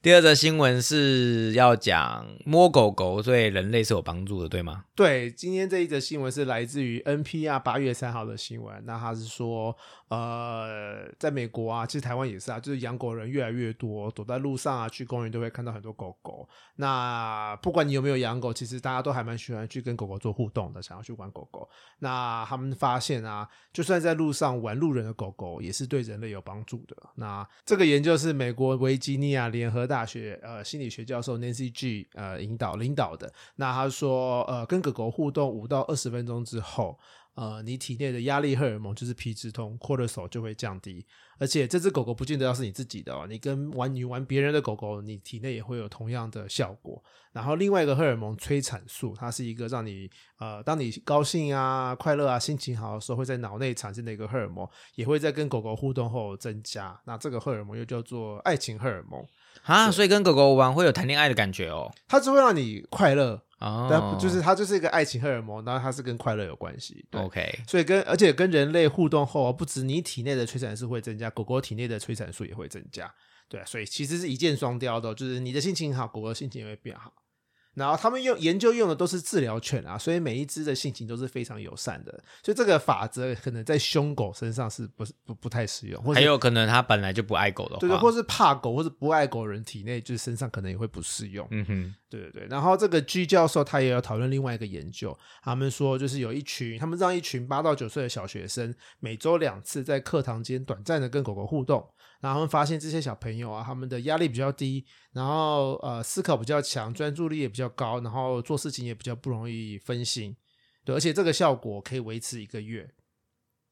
[0.00, 4.84] 第二则新闻是要讲摸狗狗对人类是有帮助的，对吗？
[4.94, 8.80] 对，今天这一则新闻是来自于 NPR 八月三号的新闻。
[8.86, 9.76] 那他是说，
[10.08, 16.48] 呃，在美国啊，其实台湾也是啊，就是养狗人越来越多，走在路上啊，去公园都会看到很多狗狗。
[16.76, 21.68] 那不管你有没有养狗，其实大家都还蛮喜欢去跟狗狗做互动的，想要去玩狗狗。
[21.98, 26.96] 那他们发现啊，就算在路上玩路人的狗狗，也是对人类有帮助的。
[27.14, 33.32] 那这个研究是美国维吉尼亚联合大学呃心理学教授 Nancy G 呃引导领导的。
[33.56, 36.98] 那他说，呃，跟狗狗互动五到二十分钟之后，
[37.38, 41.06] 呃，你体内的压力荷尔蒙就是皮质酮 cortisol 就会降低，
[41.38, 47.00] 而且这只狗狗不见得要是你自己的哦，你跟玩你玩别人的狗狗，你体内也会有同样的效果。
[47.30, 57.00] 然后另外一个荷尔蒙催产素，它是一个让你呃，当你高兴啊、快乐啊、心情好的时候，会在脑内产生的一个荷尔蒙，也会在跟狗狗互动后增加。
[57.04, 59.24] 那这个荷尔蒙又叫做爱情荷尔蒙
[59.62, 63.44] 啊，所以跟狗狗玩会有谈恋爱的感觉哦，它只会让你快乐。
[63.58, 67.04] 哦，但就是它就是一个爱情荷尔蒙，然后它是跟快乐有关系。
[67.10, 73.12] 对 OK，所以跟而且跟人类互动后，不止你体内的催产素会增加，狗狗体内的催产素也会增加。
[73.48, 77.12] 对，所以其实是一箭双雕的，就是你的心情好，狗狗心情也会变好。
[77.78, 82.12] 然后他们用研究用的都是治疗犬啊，所以每一只的性情都是非常友善的，
[82.42, 91.46] 所以这个法则可能在凶狗身上是不是不不太适用，还有可能它本来就不爱狗的话，对对，或是怕狗或是不爱狗人体内就是身上可能也会不适用。
[91.50, 101.86] 嗯哼，对对对，然后这个 G 教授他也有讨论另外一个研究，他们说就是有一群，他们让一群八到九岁的小学生每周两次在课堂间短暂的跟狗狗互动，
[102.20, 110.36] 然后发现这些小朋友啊，他们的压力比较低，然后呃思考比较强，专注力也比较高，然后做事情也比较不容易分心，
[110.84, 112.88] 对，而且这个效果可以维持一个月，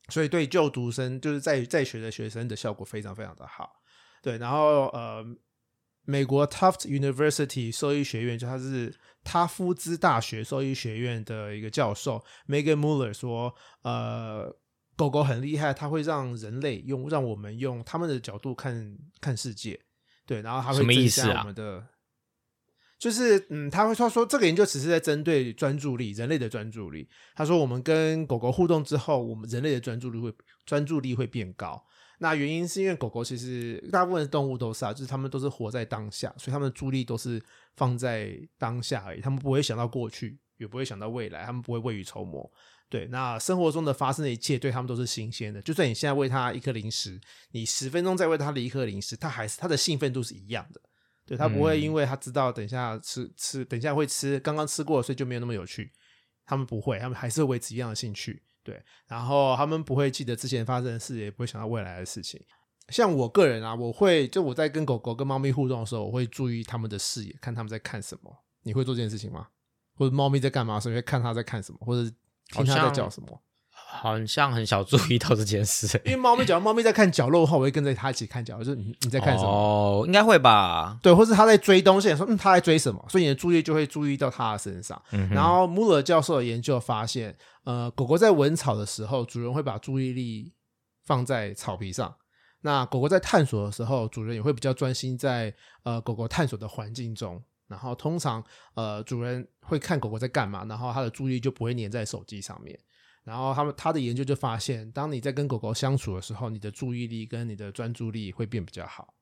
[0.09, 3.70] 所以对就读生就是在在学的学生的效果非常非常的好，
[4.22, 5.24] 对，然后呃。
[6.09, 14.56] 美国 Tufts University 兽医学院，就他是他夫兹大学兽医学院的一个教授 Megan Muller 说，呃，
[14.96, 19.78] 狗狗很厉害，它会让人类用让我们用他们的角度看看世界，
[20.24, 21.87] 对，然后它会增加我们的，
[22.98, 27.06] 就是嗯，他会他说这个研究只是在针对专注力，人类的专注力。
[27.35, 31.85] 他说我们跟狗狗互动之后，我们人类的专注力会专注力会变高。
[32.18, 37.38] 那原因是因为狗狗其实大部分动物都是啊，就是它们都是活在当下，所以它们的注意力都是
[37.76, 42.50] 放在当下而已，它们不会想到过去，也不会想到未来，它们不会未雨绸缪。
[42.88, 45.61] 对，那生活中的发生的一切对他们都是新鲜的。
[45.62, 47.20] 就算你现在喂它一颗零食，
[47.51, 50.81] 你十分钟再喂它的一颗零食，它还是它的兴奋度是一样的。
[51.25, 55.92] 对，它不会因为它知道等一下吃吃，等一下会吃，刚刚吃过，所以就没有那么有趣。
[56.44, 58.40] 他们不会，他们还是会维持一样的兴趣。
[58.62, 62.40] 对，然后他们不会记得之前发生的事，也不会想到未来的事情。
[62.90, 68.44] 像我个人啊，我会就我在跟狗狗、跟猫咪互动的时候，我会注意他们的视野，看他们在看什么。
[68.62, 69.49] 你会做这件事情吗？
[69.94, 70.79] 或者猫咪在干嘛？
[70.79, 72.09] 所以会看它在看什么，或者
[72.52, 73.42] 听它在叫什么？
[73.88, 79.48] 好像很少注意到这件事，因为猫咪假如猫咪在看角落的话，我会跟着它一起看角落，就是你你在看什么？
[79.50, 80.98] 哦，应该会吧？
[81.02, 83.02] 对，或是它在追东西，说嗯，它在追什么？
[83.09, 85.00] 所以你的注意就会注意到它的身上。
[85.30, 90.52] 然后穆勒教授的研究发现，呃，狗狗在闻草的时候，主人会把注意力
[91.06, 92.11] 放在草皮上；
[92.62, 95.54] 那狗狗在探索的时候，主人也会比较专心在
[95.85, 97.42] 呃狗狗探索的环境中。
[97.68, 102.79] 然后通常呃主人会看狗狗在干嘛，然后他的注意力就不会粘在手机上面。
[103.24, 109.14] 然后他们他的研究就发现，当你在跟狗狗相处的时候，你的注意力跟你的专注力会变比较好。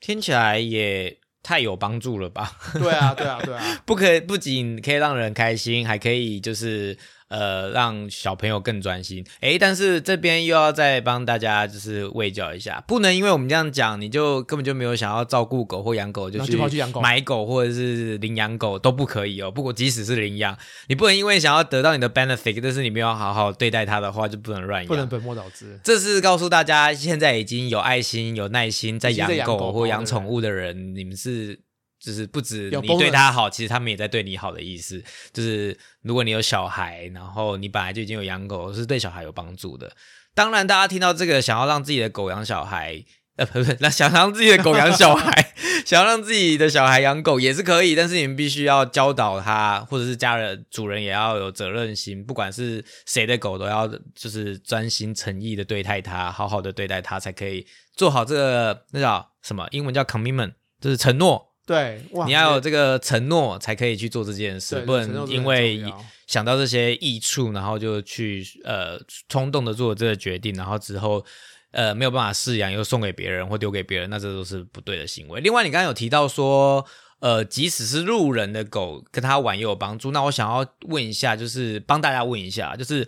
[0.00, 2.56] 听起来也太有帮助了吧？
[2.74, 3.82] 对啊，对啊，对啊！
[3.86, 6.98] 不可不仅可以让人开心，还可以就是。
[7.30, 9.24] 呃，让小朋友更专心。
[9.40, 16.58] 诶，但是这边又要再帮大家就是喂教一下，不能因为我们这样讲，你就根本就没有想要照顾狗或养狗，就去
[17.00, 19.48] 买狗或者是领养狗都不可以哦。
[19.48, 25.78] 不过即使是领养，你不能因为想要得到你的 benefit，但是你没有好好对待它的话，就不能乱养，不能本末倒置。
[25.84, 31.60] 这是告诉大家，现在已经有爱心、有耐心在养狗或养宠物的人，你们是。
[32.00, 35.02] 就是不止你对他好，其实他们也在对你好的意思。
[35.32, 39.92] 就是如果你有小孩，然后你本来就已经有养狗，是对小孩有帮助的。
[40.34, 43.04] 当然，大家听到这个，想要让自己的狗养小孩，
[43.36, 45.52] 呃，不是， 那想让自己的狗养小孩，
[45.84, 59.66] 想要让自己的小孩养狗也是可以，但是你们必须要教导他，或者是家人主人也要有责任心，不管是谁的狗，都要就是专心诚意的对待它，好好的对待它，才可以做好这个那叫什么？
[59.72, 61.49] 英文叫 commitment，就是承诺。
[61.70, 65.80] 对，你要有这个承诺才可以去做这件事，不能因为
[66.26, 71.24] 想到这些益处，然后就去呃冲动的做这个决定，然后之后
[71.70, 75.40] 呃没有办法饲养，又送给别人或丢给别人，那这都是不对的行为。
[75.40, 76.84] 另外，你刚刚有提到说，
[77.20, 83.06] 呃，即使是路人的狗跟他玩也有帮助，那我想要问一下，就是帮大家问一下，就是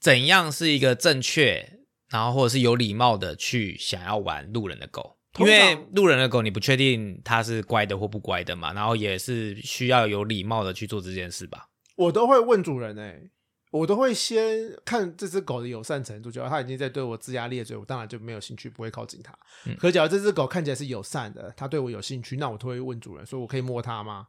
[0.00, 1.78] 怎样是一个正确，
[2.10, 5.13] 然后或者是有礼貌的去想要玩路人的狗？
[5.38, 11.68] 因为路人的狗，你不确定它是乖的或不乖的嘛，然后也是需要有礼貌的去做这件事吧。
[11.96, 13.30] 我都会问主人诶，
[13.72, 19.36] 我都会先看这只狗的友善程度，只要它已经在对我龇牙咧嘴，我当然就没有兴趣，不会靠近它。
[19.78, 24.28] 可假如这只狗看起来是友善的，它对我有兴趣，那我都会问主人说：“我可以摸它吗？”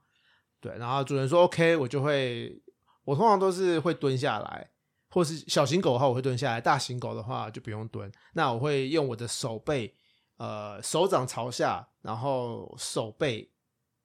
[0.60, 2.60] 对，然后主人说 “OK”，我就会，
[3.03, 4.72] 我通常都是会蹲下来。
[5.12, 8.12] 或是小型狗的话，我会蹲下来；大型狗的话就不用蹲。
[8.34, 9.95] 那我会用我的手背，
[10.38, 13.52] 呃，手掌朝下，然后手背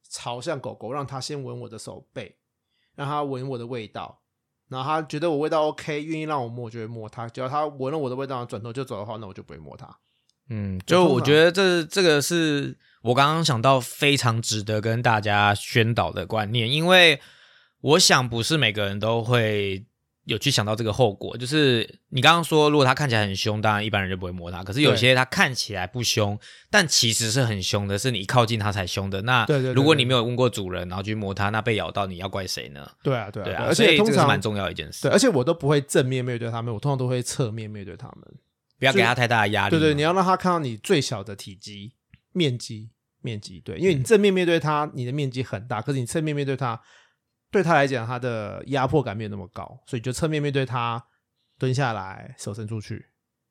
[0.08, 2.36] 朝向狗狗，让它先闻我的手背，
[2.94, 4.22] 让它闻我的味道。
[4.68, 7.28] 然后它觉得我味道 OK，愿意让我摸，我就会摸它。
[7.28, 9.98] 只要它闻了我的味道，转头就走的话，那我就不会摸它。
[10.48, 17.20] 嗯，就我觉得这这个是我刚刚想到非常值得跟大家宣导的观念，因为
[17.80, 19.86] 我想不是每个人都会
[20.30, 21.36] 有去想到这个后果。
[21.36, 24.64] 就是你刚刚说，如果它看起来很凶，当然一般人就不会摸它。
[24.64, 26.38] 可是有些它看起来不凶，
[26.70, 29.20] 但其实是很凶的，是你一靠近它才凶的。
[29.22, 32.90] 那对对，如果你没有问过主人，然后去摸它，那被咬到，你要怪谁呢？
[33.02, 35.02] 对啊，对啊，而且这个是蛮重要一件事。
[35.02, 38.24] 对，而且我都不会正面面对他们，我通常都会侧面面对他们。
[38.78, 39.70] 不要给他太大的压力。
[39.70, 41.92] 对对，你要让他看到你最小的体积、
[42.32, 42.88] 面积、
[43.20, 43.60] 面积。
[43.60, 46.80] 对，因为你正面面对他，你的面积很大；可是你侧面面对他，
[47.50, 51.02] 对他来讲，他的压迫感没有那么高，所以就侧面面对他，
[51.58, 53.06] 蹲下来，手伸出去。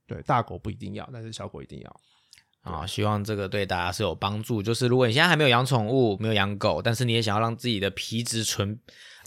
[0.08, 1.96] 对，大狗不一定要，但是小狗一定要。
[2.62, 4.62] 啊，希望这个对大家是有帮助。
[4.62, 8.78] 就是如果你现在还没有养宠物，没有养狗，但是你也想要让自己的皮质醇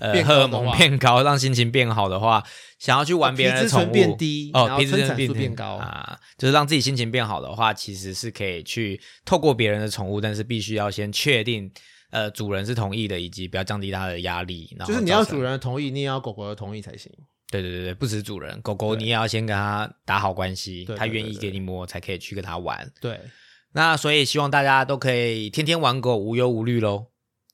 [0.01, 2.45] 呃荷尔蒙变高，让心情变好的话，
[2.79, 11.73] 想要去玩别人的宠物变低哦，皮质醇变高啊，就是让自己心情变好的话，其实是可以去透过别人的宠物，但是必须要先确定
[12.13, 14.73] 呃主人是同意的，以及不要降低它的压力。
[14.87, 17.11] 就是你要主人的同意，你也要狗狗的同意才行。
[17.51, 22.91] 对对对对，不止主人，狗狗你也要先跟他打好关系，他愿意给你摸，才可以去跟他玩。
[23.01, 23.19] 对。
[23.75, 27.07] 那所以希望大家都可以天天玩狗无忧无虑喽。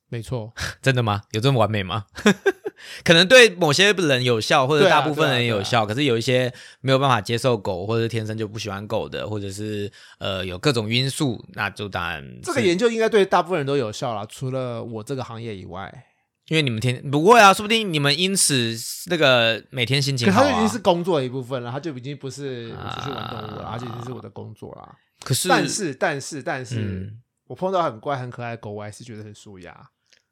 [0.08, 0.52] 没错，
[0.82, 1.22] 真的吗？
[1.32, 2.06] 有这么完美吗？
[3.04, 5.84] 可能对某些人有效，或者大部分人有效。
[5.84, 16.04] 可是有一些没有办法接受狗，或者天生就不喜欢狗的，或者是呃有各种因素，那就当然这个研究应该对大部分人都有效了，除了我这个行业以外。
[16.46, 18.74] 因为你们天不会啊，说不定你们因此
[19.10, 24.94] 那个每天心情好，他就已经是工作的一部分了，他就已经不是只是玩动物了，而且已经是我的工作了。
[25.22, 27.12] 可是，但是，但是，但是，
[27.48, 29.90] 我碰到很乖、很可爱的狗，我还是觉得很舒压，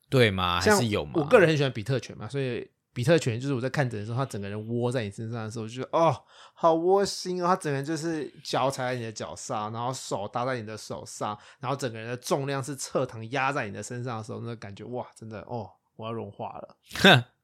[0.09, 0.61] 对吗？
[0.61, 1.13] 还是有吗？
[1.17, 6.17] 我个人很喜欢比特犬嘛，所以比特犬就是我在看诊的时候，它整个人窝在你身上的时候，我觉得哦，
[6.55, 7.47] 好窝心哦。
[7.47, 16.77] 它整个人就是脚踩在你的脚上，然后手搭在你的手上，然后整个人的重量是侧躺压在你的身上的时候，那感觉哇，真的哦，我要融化了。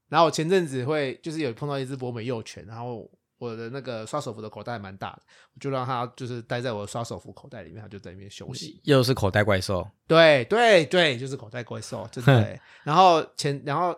[0.08, 3.10] 然后我前阵子会就是有碰到一只博美幼犬，然后。
[3.42, 5.22] 我的那个刷手服的口袋蛮大的，
[5.54, 8.80] 我就让它就是待在我的刷手服口袋里面，它就在里面休息。
[8.84, 12.58] 又是口袋怪兽，对对对，就是口袋怪兽，真的。
[12.84, 13.92] 然后前然后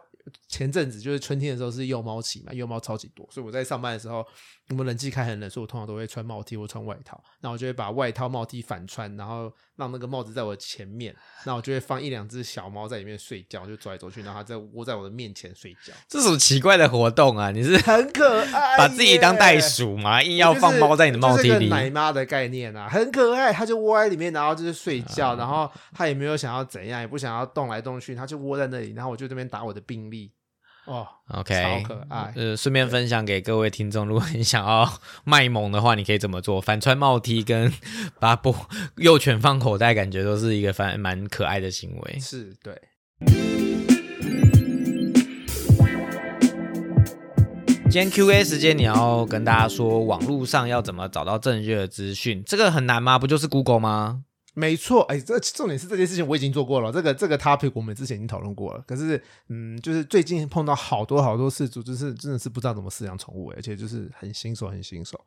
[0.49, 4.27] 前阵子就是春天的时候是幼猫期嘛，幼猫超级多，所以我在上班的时候。
[4.71, 7.23] 我们冷气开很冷，所以我通常都会穿帽 T 或穿外套。
[7.41, 11.15] 那我就会把外套帽 T 反穿，然后让那个帽子在我前面。
[11.45, 15.93] 那我就会放一两只小猫在里面睡觉，就走来走去，然后它在窝在我的面前睡觉。
[16.09, 17.51] 这什么奇怪的活动啊？
[17.51, 20.23] 你是很可爱，把自己当袋鼠嘛？
[20.23, 21.69] 硬要放猫在你的帽 T 里？
[21.69, 23.53] 奶妈的概念啊，很可爱。
[23.53, 28.95] 它就窝在里面，然后就是睡觉，然后它也没有想要怎样，也不想要动来动去，它就窝在那里。
[28.95, 30.33] 然后我就这边打我的病历。
[30.87, 32.33] 哦，OK，超可爱。
[32.37, 34.87] 呃，顺便分享给各位听众，如果你想要
[35.25, 36.61] 卖萌的话，你可以怎么做？
[36.61, 37.73] 反穿帽 T 跟
[38.21, 38.55] 把布
[38.97, 42.19] 幼犬放口袋，感觉都是一个反蛮可爱的行为。
[42.21, 42.79] 是对。
[47.85, 52.43] 今天 Q&A 时间，你要跟大家说网络上要怎么找到正确的资讯？
[52.45, 53.19] 这个很难吗？
[53.19, 54.25] 不就是 Google 吗？
[54.57, 56.93] 没错，哎，这重点是这件事情我已经做过了。
[56.93, 58.81] 这个这个 topic 我们之前已经讨论过了。
[58.87, 65.21] 可是，嗯，就是最近碰到好多好多事主，就是真的是不知道怎么饲养宠物，而且就是很新手，很新手，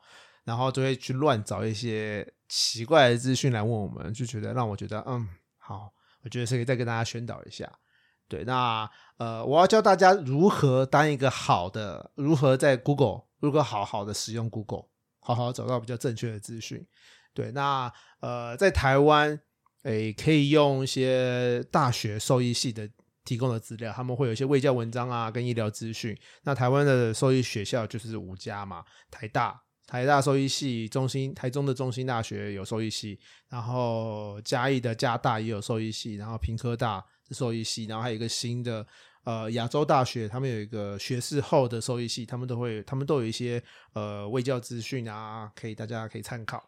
[0.46, 5.92] 然后就会去乱找一些奇怪的资讯来问我们，就觉得让我觉得，嗯，好，
[6.24, 7.70] 我觉得是可以再跟大家宣导一下。
[8.30, 14.86] 对，那呃，我要教大家如何当一个好的，如何在 Google 如何好好的使用 Google，
[15.20, 16.88] 好好找到比较正确的资讯。
[17.38, 19.40] 对，那呃，在台湾，
[19.84, 22.90] 诶，可以用一些大学兽医系的
[23.24, 26.18] 提供的资料，他们会有一些卫教文章啊，跟医疗资讯。
[26.42, 33.20] 那台湾的兽医学校就是五家嘛，台大、台大兽医系，中心台中的中心大学有兽医系，
[33.50, 38.84] 然后嘉义的嘉大也有兽医系，然后平科大兽医系，然后还有一个新的
[39.26, 43.62] 呃亚洲大学，他们有一个学士后的兽医系，他们都会，他们都有一些
[43.94, 46.68] 呃卫教资讯啊，可以大家可以参考。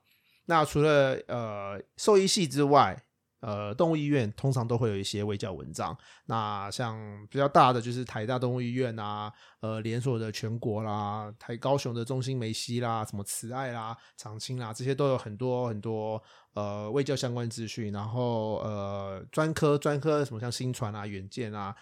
[0.50, 3.00] 那除了呃兽医系之外，
[3.42, 5.96] 呃动物医院通常都会有一些卫教文章。
[6.26, 6.98] 那像
[7.30, 16.20] 比较大的就是台大动物医院啊，呃连锁的全国啦，台高雄的中心梅西啦，什么慈爱啦、长青啦，这些都有很多很多
[16.56, 17.94] 呃卫教相关资讯。
[17.94, 21.76] 然后呃专科专科什么像新传啊、远见啊，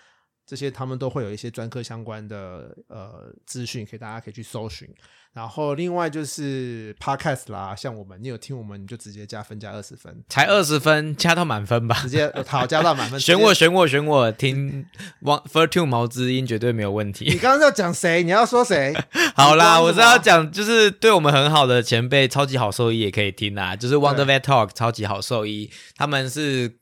[0.47, 4.87] 这些他们都会有一些专科相关的呃资讯，可以大家可以去搜寻。
[5.33, 13.19] 然后另外就是 podcast 啦，像我们，你有听我们，你就直接加分加二十分，才二十分，加到满分吧，直接好加到满分。
[13.21, 14.85] 选我，选我，选我，听
[15.21, 17.25] One For Two 毛之音绝对没有问题。
[17.25, 18.23] 你刚刚要讲谁？
[18.23, 18.95] 你要说谁？
[19.35, 26.77] 好啦，我是要讲，就是对我们很好的前辈，超级好兽医也可以听啦，就是 Wonder Vet Talk 超级好兽医，他们是。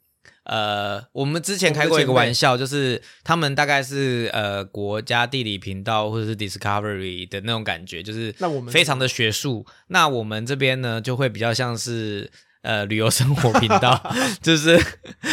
[0.45, 9.65] 呃，我们之前开过一个玩笑，就是他们大概是呃国家地理频道或者是 Discovery 的那种感觉，就是那我们非常的学术。
[9.87, 12.29] 那我们这边呢，就会比较像是
[12.61, 14.01] 呃旅游生活频道，
[14.41, 14.75] 就是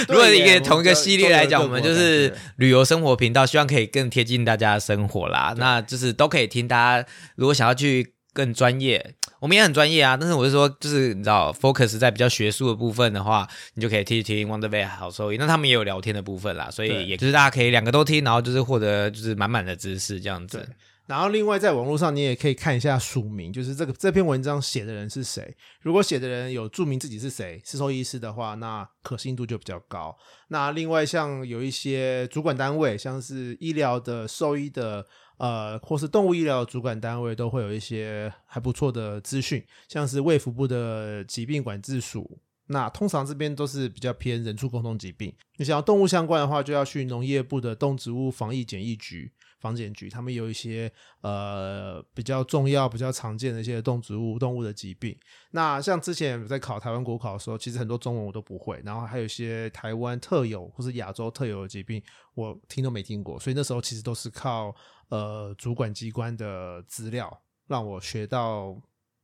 [0.09, 5.55] 如果一个同一个系列来讲，我们就是旅游生活频道，希望可以更贴近大家的生活啦。
[5.57, 8.15] 那就是都可以听，大家如果想要去。
[8.35, 10.17] 更专业，我们也很专业啊。
[10.17, 15.37] 但是我是说，就是你知道，focus 在比较学术的部分的话，你就可以听一听 Wonder Bay 好收益。
[15.37, 20.65] 那他们也有聊天的部分啦，所以也就是大家可以两个都听，然后就是获得就是满满的知识这样子。
[21.07, 25.53] 然后另外在网络上，你也可以看一下署名，就是这个这篇文章写的人是谁。
[25.81, 30.17] 如果写的人有注明自己是谁，是兽医师的话，那可信度就比较高。
[30.49, 35.05] 那另外像有一些主管单位，像是医疗的、兽医的。
[35.43, 45.35] 呃，或是动物医疗主管单位都会有一些还不错的资讯，像是卫福部的疾病管制署，那通常这边都是比较偏人畜共同疾病。
[45.57, 50.89] 你想要动物相关的话，就要去农业部的动植物防疫检疫局、防检局，他们有一些
[51.23, 55.19] 呃比较重要、比较常见的一些动植物、动物的疾病。
[55.51, 62.01] 那像之前在考台湾国考的时候，其实很多中文我都不会，然后还有一些台湾特有或是亚洲特有的疾病，
[62.35, 64.73] 我听都没听过，所以那时候其实都是靠。
[65.13, 68.75] 呃，主管机关的资料让我学到，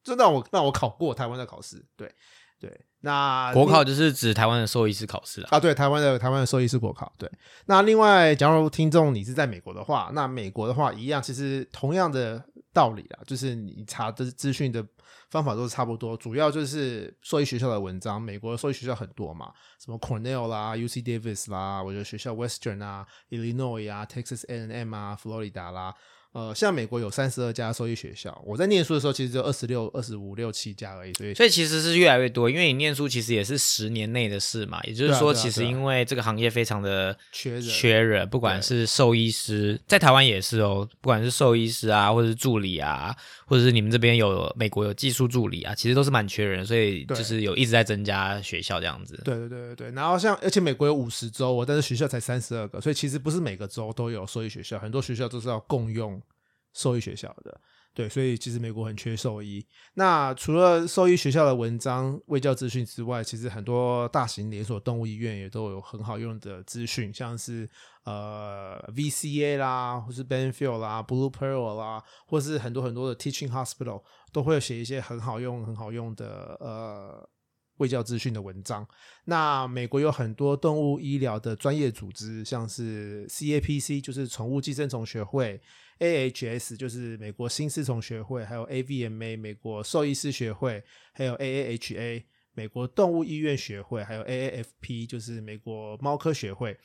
[0.04, 1.82] 就让我让我考过台湾的考试。
[1.96, 2.14] 对
[2.60, 5.58] 对，那国考就是指台湾的兽医师考试啊。
[5.58, 7.10] 对，台湾的台湾的兽医师国考。
[7.16, 7.30] 对，
[7.64, 14.86] 那另外，假如听众你是在美国的话，那美国的话一样，其实同样的道理啦，就是你查的资讯的。
[15.30, 18.20] 方法都是差不多，主要就是兽医学校的文章。
[18.20, 25.94] 美国的兽医学校很多嘛，什么 Cornell 啦、UC Davis 啦，我觉得学校 Western 啊、Illinois 啊、Texas A&M 啊、Florida 啦。
[26.38, 43.12] 呃，像美国有三十二家兽医学校，我在念书的时候其实只有二十六、二十五六七家而已，所以所以其实是越来越多，因为你念书其实也是十年内的事嘛，也就是说，其实因为这个行业非常的缺人，缺人，不管是兽医师，在台湾也是哦，不管是兽医师啊，或者是助理啊，
[43.44, 49.20] 或者是你们这边有美国有技术助理啊，其实都是蛮缺人，所以就是有一直在增加学校这样子。
[49.24, 56.22] 对对对对对，然后像而且美国有五十州，但是学校才三十二个，所以其实不是每个州都有兽医学校，很多学校都是要共用。
[56.78, 57.60] 兽医学校的，
[57.92, 59.66] 对，所以其实美国很缺兽医。
[59.94, 67.68] 那除了兽医学校的文章、卫教资讯之外，其实很多大型连锁动物医院也都有很好用的资讯，像是
[68.04, 77.28] 呃 VCA 啦，或是 Benfield 啦、Blue Pearl 啦，或是很多很多的 Teaching Hospital 都会写一些很好用、很好用的呃。
[77.78, 78.84] 卫教资讯的文章。
[79.26, 85.60] 那美国有很多动物医疗的专业组织，像是 CAPC，就是宠物寄生虫学会
[85.98, 90.82] ；AHS，就是美国新丝虫学会；还有 AVMA，美国兽医师学会；
[91.12, 92.24] 还有 AAHA，
[92.54, 96.76] 美国动物医院学会；还有 AAFP，就是美国猫科学会。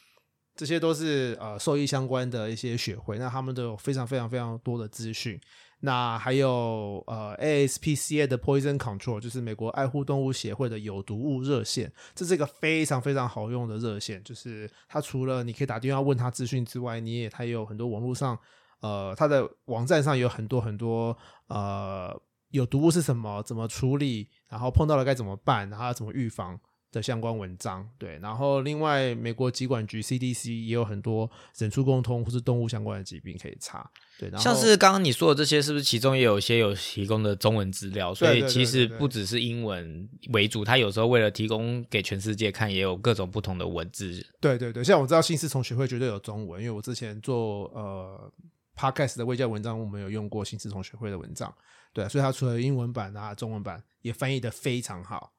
[0.56, 5.40] 这些都是呃兽医相关的一些学会，那他们都有非常非常非常多的资讯。
[5.80, 14.24] 那还有呃 ASPCA 的 Poison Control，就是美国爱护动物协会的有毒物热线，这是一个非常非常好用的热线。
[14.24, 18.40] 就是它除了你可以打电话问他资讯之外，你也它也有很多网络上
[18.84, 21.18] 呃它的网站上有很多很多
[21.48, 22.16] 呃
[22.52, 26.60] 有毒物是什么，怎么处理，然后碰到了该怎么办，然后要怎么预防。
[26.94, 31.28] 的相关文章，对，然后另外美国疾管局 CDC 也有很多
[31.58, 38.14] 人畜共通或是动物相关的疾病可以查，对，然后像是刚刚你说的这些，是不是其中也有一些有提供的中文资料？
[38.14, 44.24] 所以其实不只是英文为主，它有时候为了提供给全世界看，也有各种不同的文字。
[44.40, 48.32] 对对对，像我知道新思从学会绝对有中文，因为我之前做呃
[48.78, 51.54] Podcast 的微教文章，我们有用过新思同学会的文章，
[51.94, 55.32] 对，所以它除了英文版啊，中文版也翻译的非常好。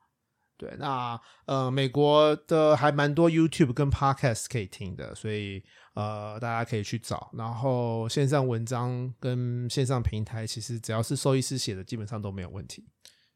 [0.57, 5.61] 对，那呃，美国的还蛮多 YouTube 跟 Podcast 可以听的，所以
[5.95, 7.29] 呃，大家可以去找。
[7.35, 12.85] 然后线上文章跟线上平台，其实只要是兽医师写的，基本上都没有问题。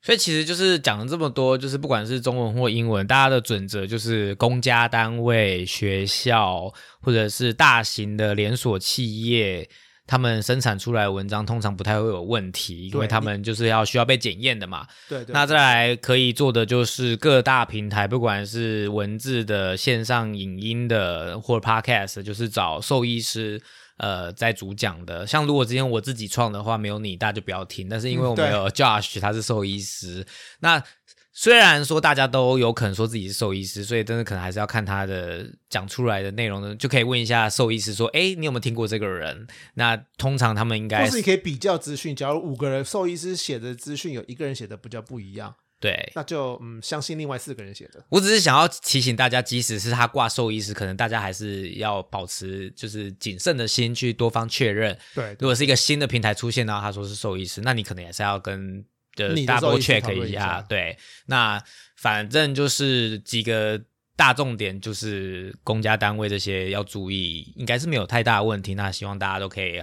[0.01, 6.73] 所以其实就是讲了这么多，就是不管是中文或英文，大家的准则就是公家单位、学校
[7.03, 9.69] 或者是大型的连锁企业。
[10.09, 14.87] 他们生产出来的文章通常不太会有问题，因为他们就是要需要被检验的嘛。
[15.09, 15.33] 对对。
[15.33, 23.61] 那再来可以做的就是各大平台，不管是文字的、线上影音的或者 Podcast，就是找兽医师
[23.99, 25.27] 呃在主讲的。
[25.27, 27.89] 像如果之前我自己创的话，没有你，大家就不要听。
[27.89, 30.27] 但是因为我们有 Josh，他是兽医师，
[30.61, 30.83] 那。
[31.41, 42.17] 虽然说大家都有可能说自己是兽医师，所以真的可能还是要看他的讲出来的内容呢，就可以问一下兽医师说：“哎，你有没有听过这个人？”那通常他们应该，或是你可以比较资讯。
[42.17, 48.05] 假如五个人兽医师写的资讯有一个人写的比较不一样，对，那就嗯相信另外四个人写的。
[48.09, 54.99] 我只是想要提醒大家，即使是他挂兽医师，可能大家还是要保持就是谨慎的心去多方确认。
[55.15, 58.85] 对，如果是一个新的平台出现，然后他说是兽医师，那你可能也是要跟。
[59.19, 60.97] 就 double check 一下，对，
[61.27, 61.63] 那
[61.97, 63.81] 反正就是几个
[64.17, 68.75] 大重点，就是公家单位这些要注意，应该是没有太大的问题。
[68.75, 69.81] 那希望大家都可以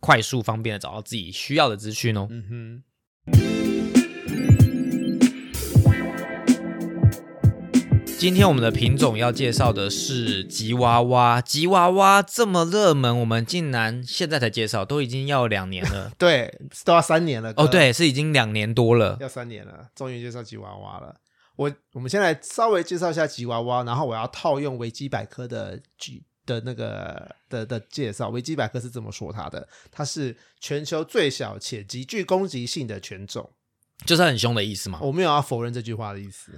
[0.00, 2.26] 快速方便的找到自己需要的资讯哦。
[2.30, 2.82] 嗯
[3.28, 3.71] 哼。
[8.22, 11.40] 今天我们的品种要介绍的是吉娃娃。
[11.40, 16.12] 吉娃娃这么热门，我们竟然现在才介绍，都已经要两年了。
[16.16, 17.52] 对，都要三年了。
[17.56, 21.16] 哦，对，是已经两年多了，要三年了，终于介绍吉娃娃了。
[21.56, 28.28] 我我们先来稍微介绍一下吉娃娃，然后我要套用维基百科的句的那个的的介绍。
[28.28, 33.50] 维基百科是这么说它的：它是全球最小且极具攻击性的犬种。
[34.06, 34.98] 就是很凶的意思吗？
[35.02, 36.52] 我没有要否认这句话的意思，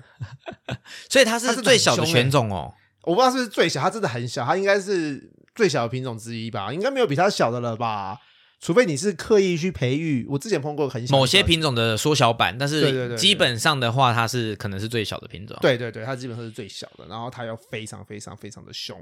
[1.11, 2.75] 所以它是最小的犬种哦。
[3.03, 6.73] 我不知道是不是最小，它真的很小，它应该是最小的品种之一吧？
[6.73, 8.19] 应该没有比它小的了吧？
[8.61, 10.25] 除非你是刻意去培育。
[10.27, 15.55] 我之前碰过很小某些品种的缩小版，但是基本上的话，它是可能是最小的品种。
[15.61, 18.99] 对对对，它基本上是最小的，然后它又非常非常非常的凶。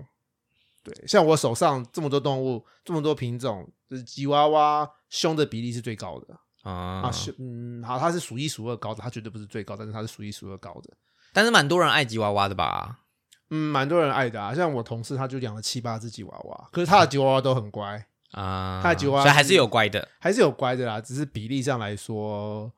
[0.83, 6.27] 对，像我手上这么多动物，这么多品种，就是吉娃娃凶的比例是最高的。
[6.63, 10.91] 啊，是嗯，好，它是数一数二高的，它绝对不是最高，但是它是数一数二高的。
[11.33, 13.01] 但是蛮多人爱吉娃娃的吧？
[13.51, 14.55] 嗯，蛮多人爱的啊。
[14.55, 22.73] 像我同事，他就养了七八只吉娃娃，可是他的吉娃娃都很乖啊，他的吉娃娃所以还是有乖的，还是有乖的啦，只是比例上来说。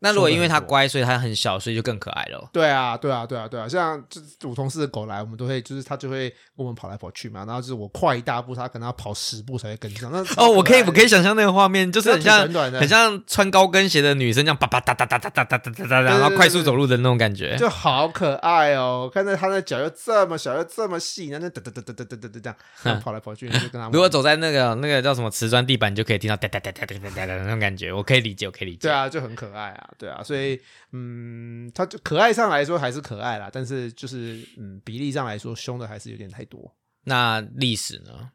[0.00, 2.48] 那如果因为它乖，所以它很小，所以就更可爱了。
[2.52, 7.44] 对啊，对啊，对啊，对啊，像就我同事的狗来，我们都会就是它就会跟我们跑来跑去嘛。
[7.44, 10.10] 然后就是我快一大步，它可能要跑十步才会跟上。
[10.12, 19.10] 那哦，我可以我可以想象那个画面，就是很像很像穿高跟鞋的女生这样叭叭哒哒哒哒哒哒哒哒哒，然后快速走路的那种感觉，就好可爱哦。
[19.12, 23.88] 看到它的脚又这么小又这么细，然后哒哒哒哒哒哒哒哒这样跑来跑去，就跟它。
[23.92, 27.92] 如果走在那个那个叫什么瓷砖地板，就可以听到哒哒哒哒哒哒哒的那种感觉。
[27.92, 28.80] 我可以理解，我可以理解。
[28.82, 30.60] 对啊，就很可爱啊，对啊，所以。
[30.92, 36.74] 嗯，它就可爱上来说还是可爱啦，但是就是嗯，比例上来说凶的还是有点太多。
[37.04, 38.32] 那历史呢？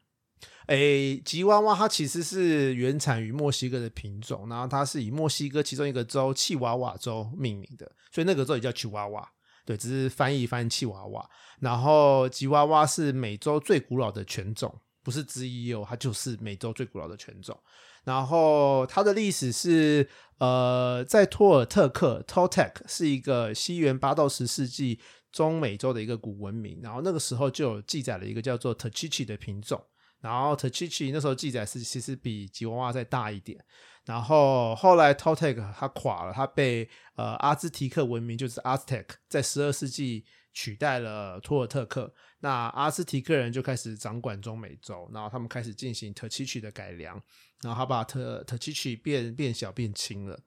[0.68, 9.28] 诶，吉娃娃它其实是原产于墨西哥的品种，然后它是以墨西哥其中一个州契娃娃州命名的，所以那个州也叫吉娃娃。
[9.66, 11.28] 对，只是翻译翻译契娃娃。
[11.60, 17.58] 然后吉娃娃是美洲最古老的犬种，不是之一哦，它就是美洲最古老的犬种。
[18.04, 25.00] 然后它的历史是，呃，在托尔特克 （Toltec） 是一个西元八到十世纪
[25.32, 26.80] 中美洲的一个古文明。
[26.82, 29.82] 然后那个时候就有记载了一个叫做 Tachichi 的品种。
[30.20, 33.62] 然后 Tachichi 那时候记载是其实比吉娃娃再大一点。
[34.04, 40.24] 然后后来 Toltec 它垮了，它被呃阿兹提克文明就是 Aztec 在十二世纪
[40.54, 42.10] 取代了托尔特克。
[42.40, 47.22] 那阿兹提克人就开始掌管中美洲，然后他们开始进行 Tachichi 的改良。
[47.62, 50.38] 然后他把特特奇奇变变小变轻了，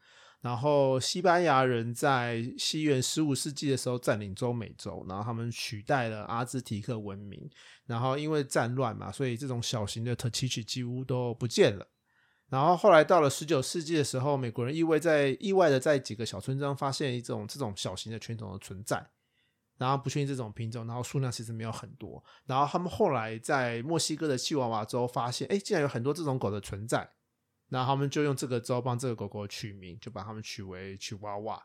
[0.42, 7.50] 然后西班牙人在西元十五世纪的时候占领中美洲，然后他们取代了阿兹提克文明，
[7.88, 11.88] 然后因为战乱嘛，所以这种小型的特奇奇几乎都不见了。
[12.50, 19.10] 然后后来到了十九世纪的时候，美国人意外在意外的在几个小村庄发现一种这种小型的犬种的存在。
[19.78, 22.24] 然后不确定这种品种，然后数量其实没有很多。
[22.46, 27.10] 然后他们后来在墨西哥的西娃娃州发现，哎，竟然有很多这种狗的存在。
[27.70, 31.62] 然后他们就用这个州帮这个狗狗取名，就把它们取为吉娃娃。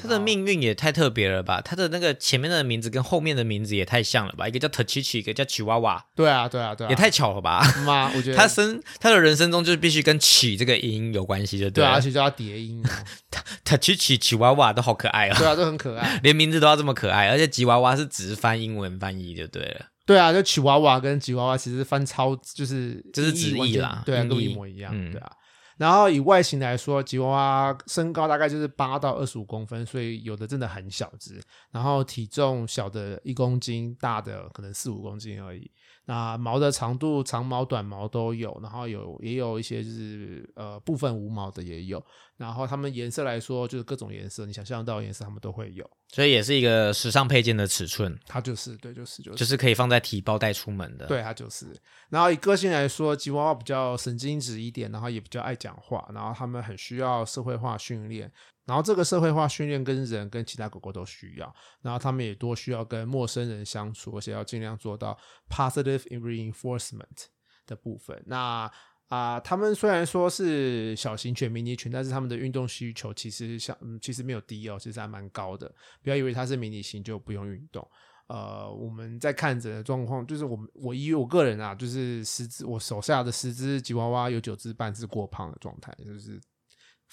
[0.00, 1.60] 它的命运也太特别了吧！
[1.60, 4.48] 他的那个前面的名字跟后面的名字也太像了吧！
[4.48, 6.00] 一个叫 Tachichi，一个叫 Chihuahua。
[6.16, 7.62] 对啊，对啊，对啊，也太巧了吧！
[7.84, 12.82] 妈，我觉得 他生他的人生中就是必须跟起这个音有关系，的对啊，而且叫他叠音。
[13.64, 15.34] Tachichi、Chihuahua 都好可爱哦。
[15.38, 19.86] 对啊，都很可爱， 连名字都要这么可爱，而且吉娃娃是直翻英文翻译就对了。
[20.06, 24.92] 对啊，就吉娃娃跟吉娃娃其实翻超就是就是直译啦，对啊，都一模一样。
[25.10, 25.30] 对啊。
[25.76, 35.70] 然后以外形来说，吉娃娃身高大概就是八到二十五公分，所以有的真的很小只，然后体重小的一公斤，大的可能四五公斤而已。
[36.06, 42.04] 那毛的长度，长毛、短毛都有，然后有也有一些就是呃部分无毛的也有，
[42.36, 51.06] 然后它们颜色来说就是各种颜色，你想象到的颜色它们都会有，所以也是一个时尚配件的尺寸，它就是对，就是就是就是可以放在提包带出门的。
[51.06, 51.66] 对，它就是。
[52.10, 58.30] 然后以个性来说，吉娃娃比较神经质一点，然后也比较爱讲话，然后他们很需要社会化训练。
[58.66, 65.18] 然后这个社会化训练跟人跟其他狗狗都需要，然后他们也多需要跟陌生人相处，而且要尽量做到
[65.50, 67.26] positive reinforcement
[67.66, 68.22] 的部分。
[68.26, 68.70] 那
[69.08, 75.70] 啊，他们虽然说是小型犬、迷你犬，但是他们的运动需求其实像嗯，其实没有低哦，其实还蛮高的。
[76.02, 77.86] 不要以为它是迷你型就不用运动。
[78.28, 86.40] 呃，我们在看着的状况，就是我们我以我个人啊，就是十只我手下的十只吉娃娃有九只半是过胖的状态，就是。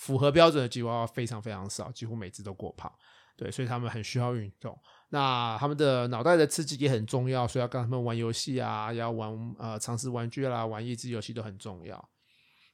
[0.02, 2.92] 符合标准的吉娃娃非常非常少，几乎每只都过胖，
[3.38, 4.76] 对，所以他们很需要运动。
[5.10, 12.10] 那他们的脑袋的刺激也很重要，所以要跟他们玩游戏啊，要玩呃尝试玩具啦，玩益智游戏都很重要。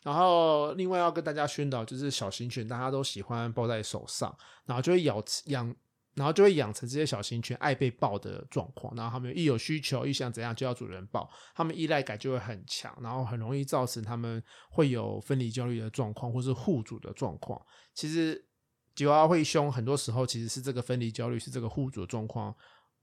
[0.04, 4.34] 然后另外要跟大家宣导，就是小型犬大家都喜欢抱在手上，
[4.66, 5.76] 然后就会咬养。
[6.18, 17.64] 然后就会养成这些小型犬爱被抱的状况，然后他们一有需求，一想怎样就要主人抱，他们依赖感就会很强，然后很容易造成他们会有分离焦虑的状况，或是护主的状况。
[17.94, 18.44] 其实
[18.96, 22.54] 吉娃娃会凶，很多时候其实是这个分离焦虑，是这个护主的状况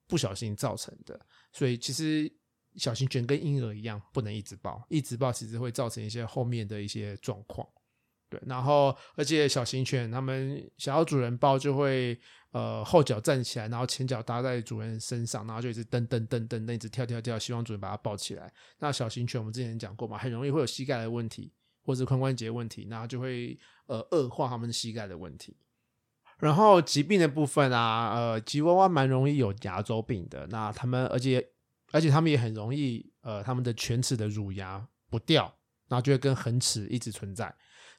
[0.08, 1.18] 不小心造成的。
[1.52, 2.28] 所以其实
[2.74, 7.64] 小型犬跟婴儿一样，不能一直抱，一直抱其实会造成一些后面的一些状况。
[8.38, 12.18] 对，然后而且小型犬他们想要主人抱就会。
[12.54, 18.48] 呃，后脚站起来，然后前脚搭在主人身上，然后就一直蹬蹬蹬蹬，一直跳跳跳，希望主人把它抱起来。
[18.78, 25.56] 那小型犬我们之前讲过嘛，很容易会有膝盖的问题，或者髋关节问题，然后就会呃恶化他们膝盖的问题。
[26.38, 30.46] 然后疾病的部分啊，呃，吉娃娃蛮容易有牙周病的。
[30.46, 31.44] 那他们而且
[31.90, 35.52] 而且他们也很容易呃，他们的犬齿的乳牙不掉，
[35.88, 37.52] 然后就会跟恒齿一直存在。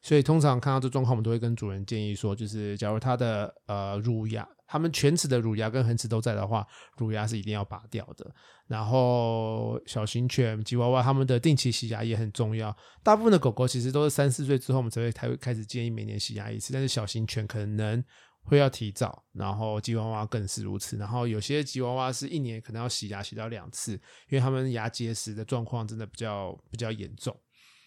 [0.05, 6.63] 所以通常看到这状况，我们都会跟主人建议说，就是假如它的呃乳牙，它们犬齿的乳牙跟恒齿都在的话，
[6.97, 8.31] 乳牙是一定要拔掉的。
[8.67, 12.75] 然后小型犬、吉娃娃，它们的定期洗牙也很重要。
[13.01, 18.03] 大部分的狗狗其实都是三四岁之后，我们才会才会开始建议每年洗牙一次，但是小型犬可能
[18.43, 20.97] 会要提早，然后吉娃娃更是如此。
[20.97, 23.93] 然后有些吉娃娃是一年可能要洗牙洗到两次，
[24.29, 27.35] 因为它们牙结石的状况真的比较比较严重。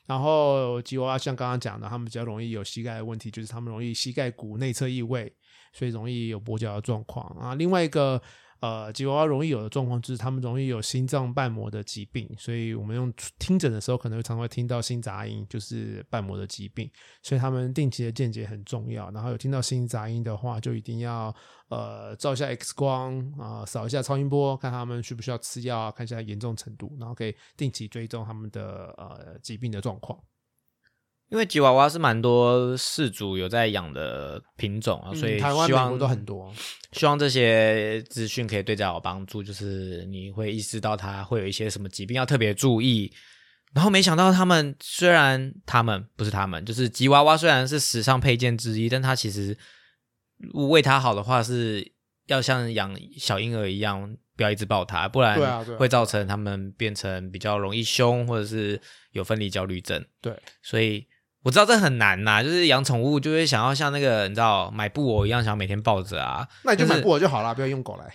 [0.09, 5.33] 然后吉娃娃像刚刚讲的，他们比较容易有膝盖的问题，就是他们容易膝盖骨内侧异位，
[5.73, 7.55] 所以容易有跛脚的状况啊。
[7.55, 8.21] 另外一个。
[8.61, 16.91] 呃，吉娃娃容易有的状况就是，他们容易有心脏瓣膜的疾病，所以我们用听诊的时候，可能会常常听到心杂音，就是瓣膜的疾病，
[17.23, 19.11] 所以他们定期的健检很重要。
[19.13, 21.35] 然后有听到心杂音的话，就一定要
[21.69, 30.19] 呃照一下 X 光啊，扫一下超音波，看他们需不需要吃药，看一下严重程度，然后可以定期追踪他们的呃疾病的状况。
[31.31, 36.51] 因为吉娃娃是蛮多饲主有在养的品种啊，所以台湾、美国都很多。
[36.93, 43.12] 希望这些资讯可以对家有帮助，就是你会意识到它会有一些什么疾病要特别注意。
[43.74, 49.55] 然后没想到他们虽然他们不是他们，就是吉娃娃虽然是时尚配件之一，但它其实
[50.70, 51.93] 为它好的话是
[52.29, 58.81] 要像养小婴儿一样，不要一直抱它，不然会造成他们变成比较容易凶，或者是
[59.12, 60.03] 有分离焦虑症。
[60.22, 61.07] 对，所以。
[61.49, 66.46] 我知道这很难呐，就是养宠物就会想要像那个你知道买布偶一样，想要每天抱着啊。
[66.62, 68.14] 那你就买布偶就好了，不要用狗来。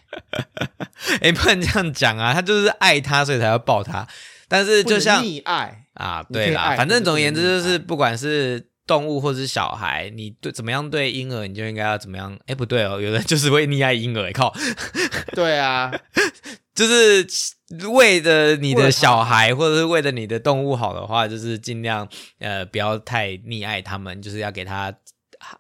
[1.20, 4.08] 哎，不能这样讲啊，他就是爱它，所以才要抱它。
[4.48, 12.38] 但是就像溺爱啊，对啦，反正总而言之就是，不管是动物或者是小孩，你对怎么样对婴儿，你就应该要怎么样。
[12.46, 14.54] 哎，不对哦，有人就是会溺爱婴儿，靠。
[15.34, 15.92] 对啊。
[16.76, 17.26] 就是
[17.92, 22.08] 为了你的小孩，或者是为了你的动物好的话，就是尽量
[22.40, 24.94] 呃不要太溺爱他们，就是要给他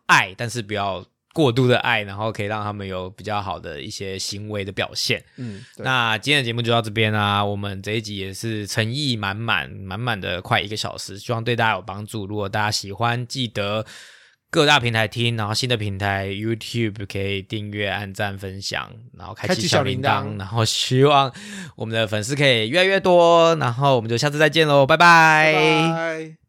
[0.05, 5.23] 爱，但是不要过度的爱，然后可以让他们有比较好的一些行为的表现。
[5.37, 7.43] 嗯，那今天的节目就到这边啦。
[7.43, 12.25] 我们这一集也是诚意满满满满的快一个小时，希望对大家有帮助。
[12.25, 13.85] 如果大家喜欢，记得。
[14.53, 18.87] 各大平台听，然后新的平台 YouTube 可以订阅、按赞、分享，
[19.17, 21.33] 然后开启小铃铛，然后希望
[21.75, 26.42] 我们的粉丝可以越来越多，然后我们就下次再见喽，拜拜。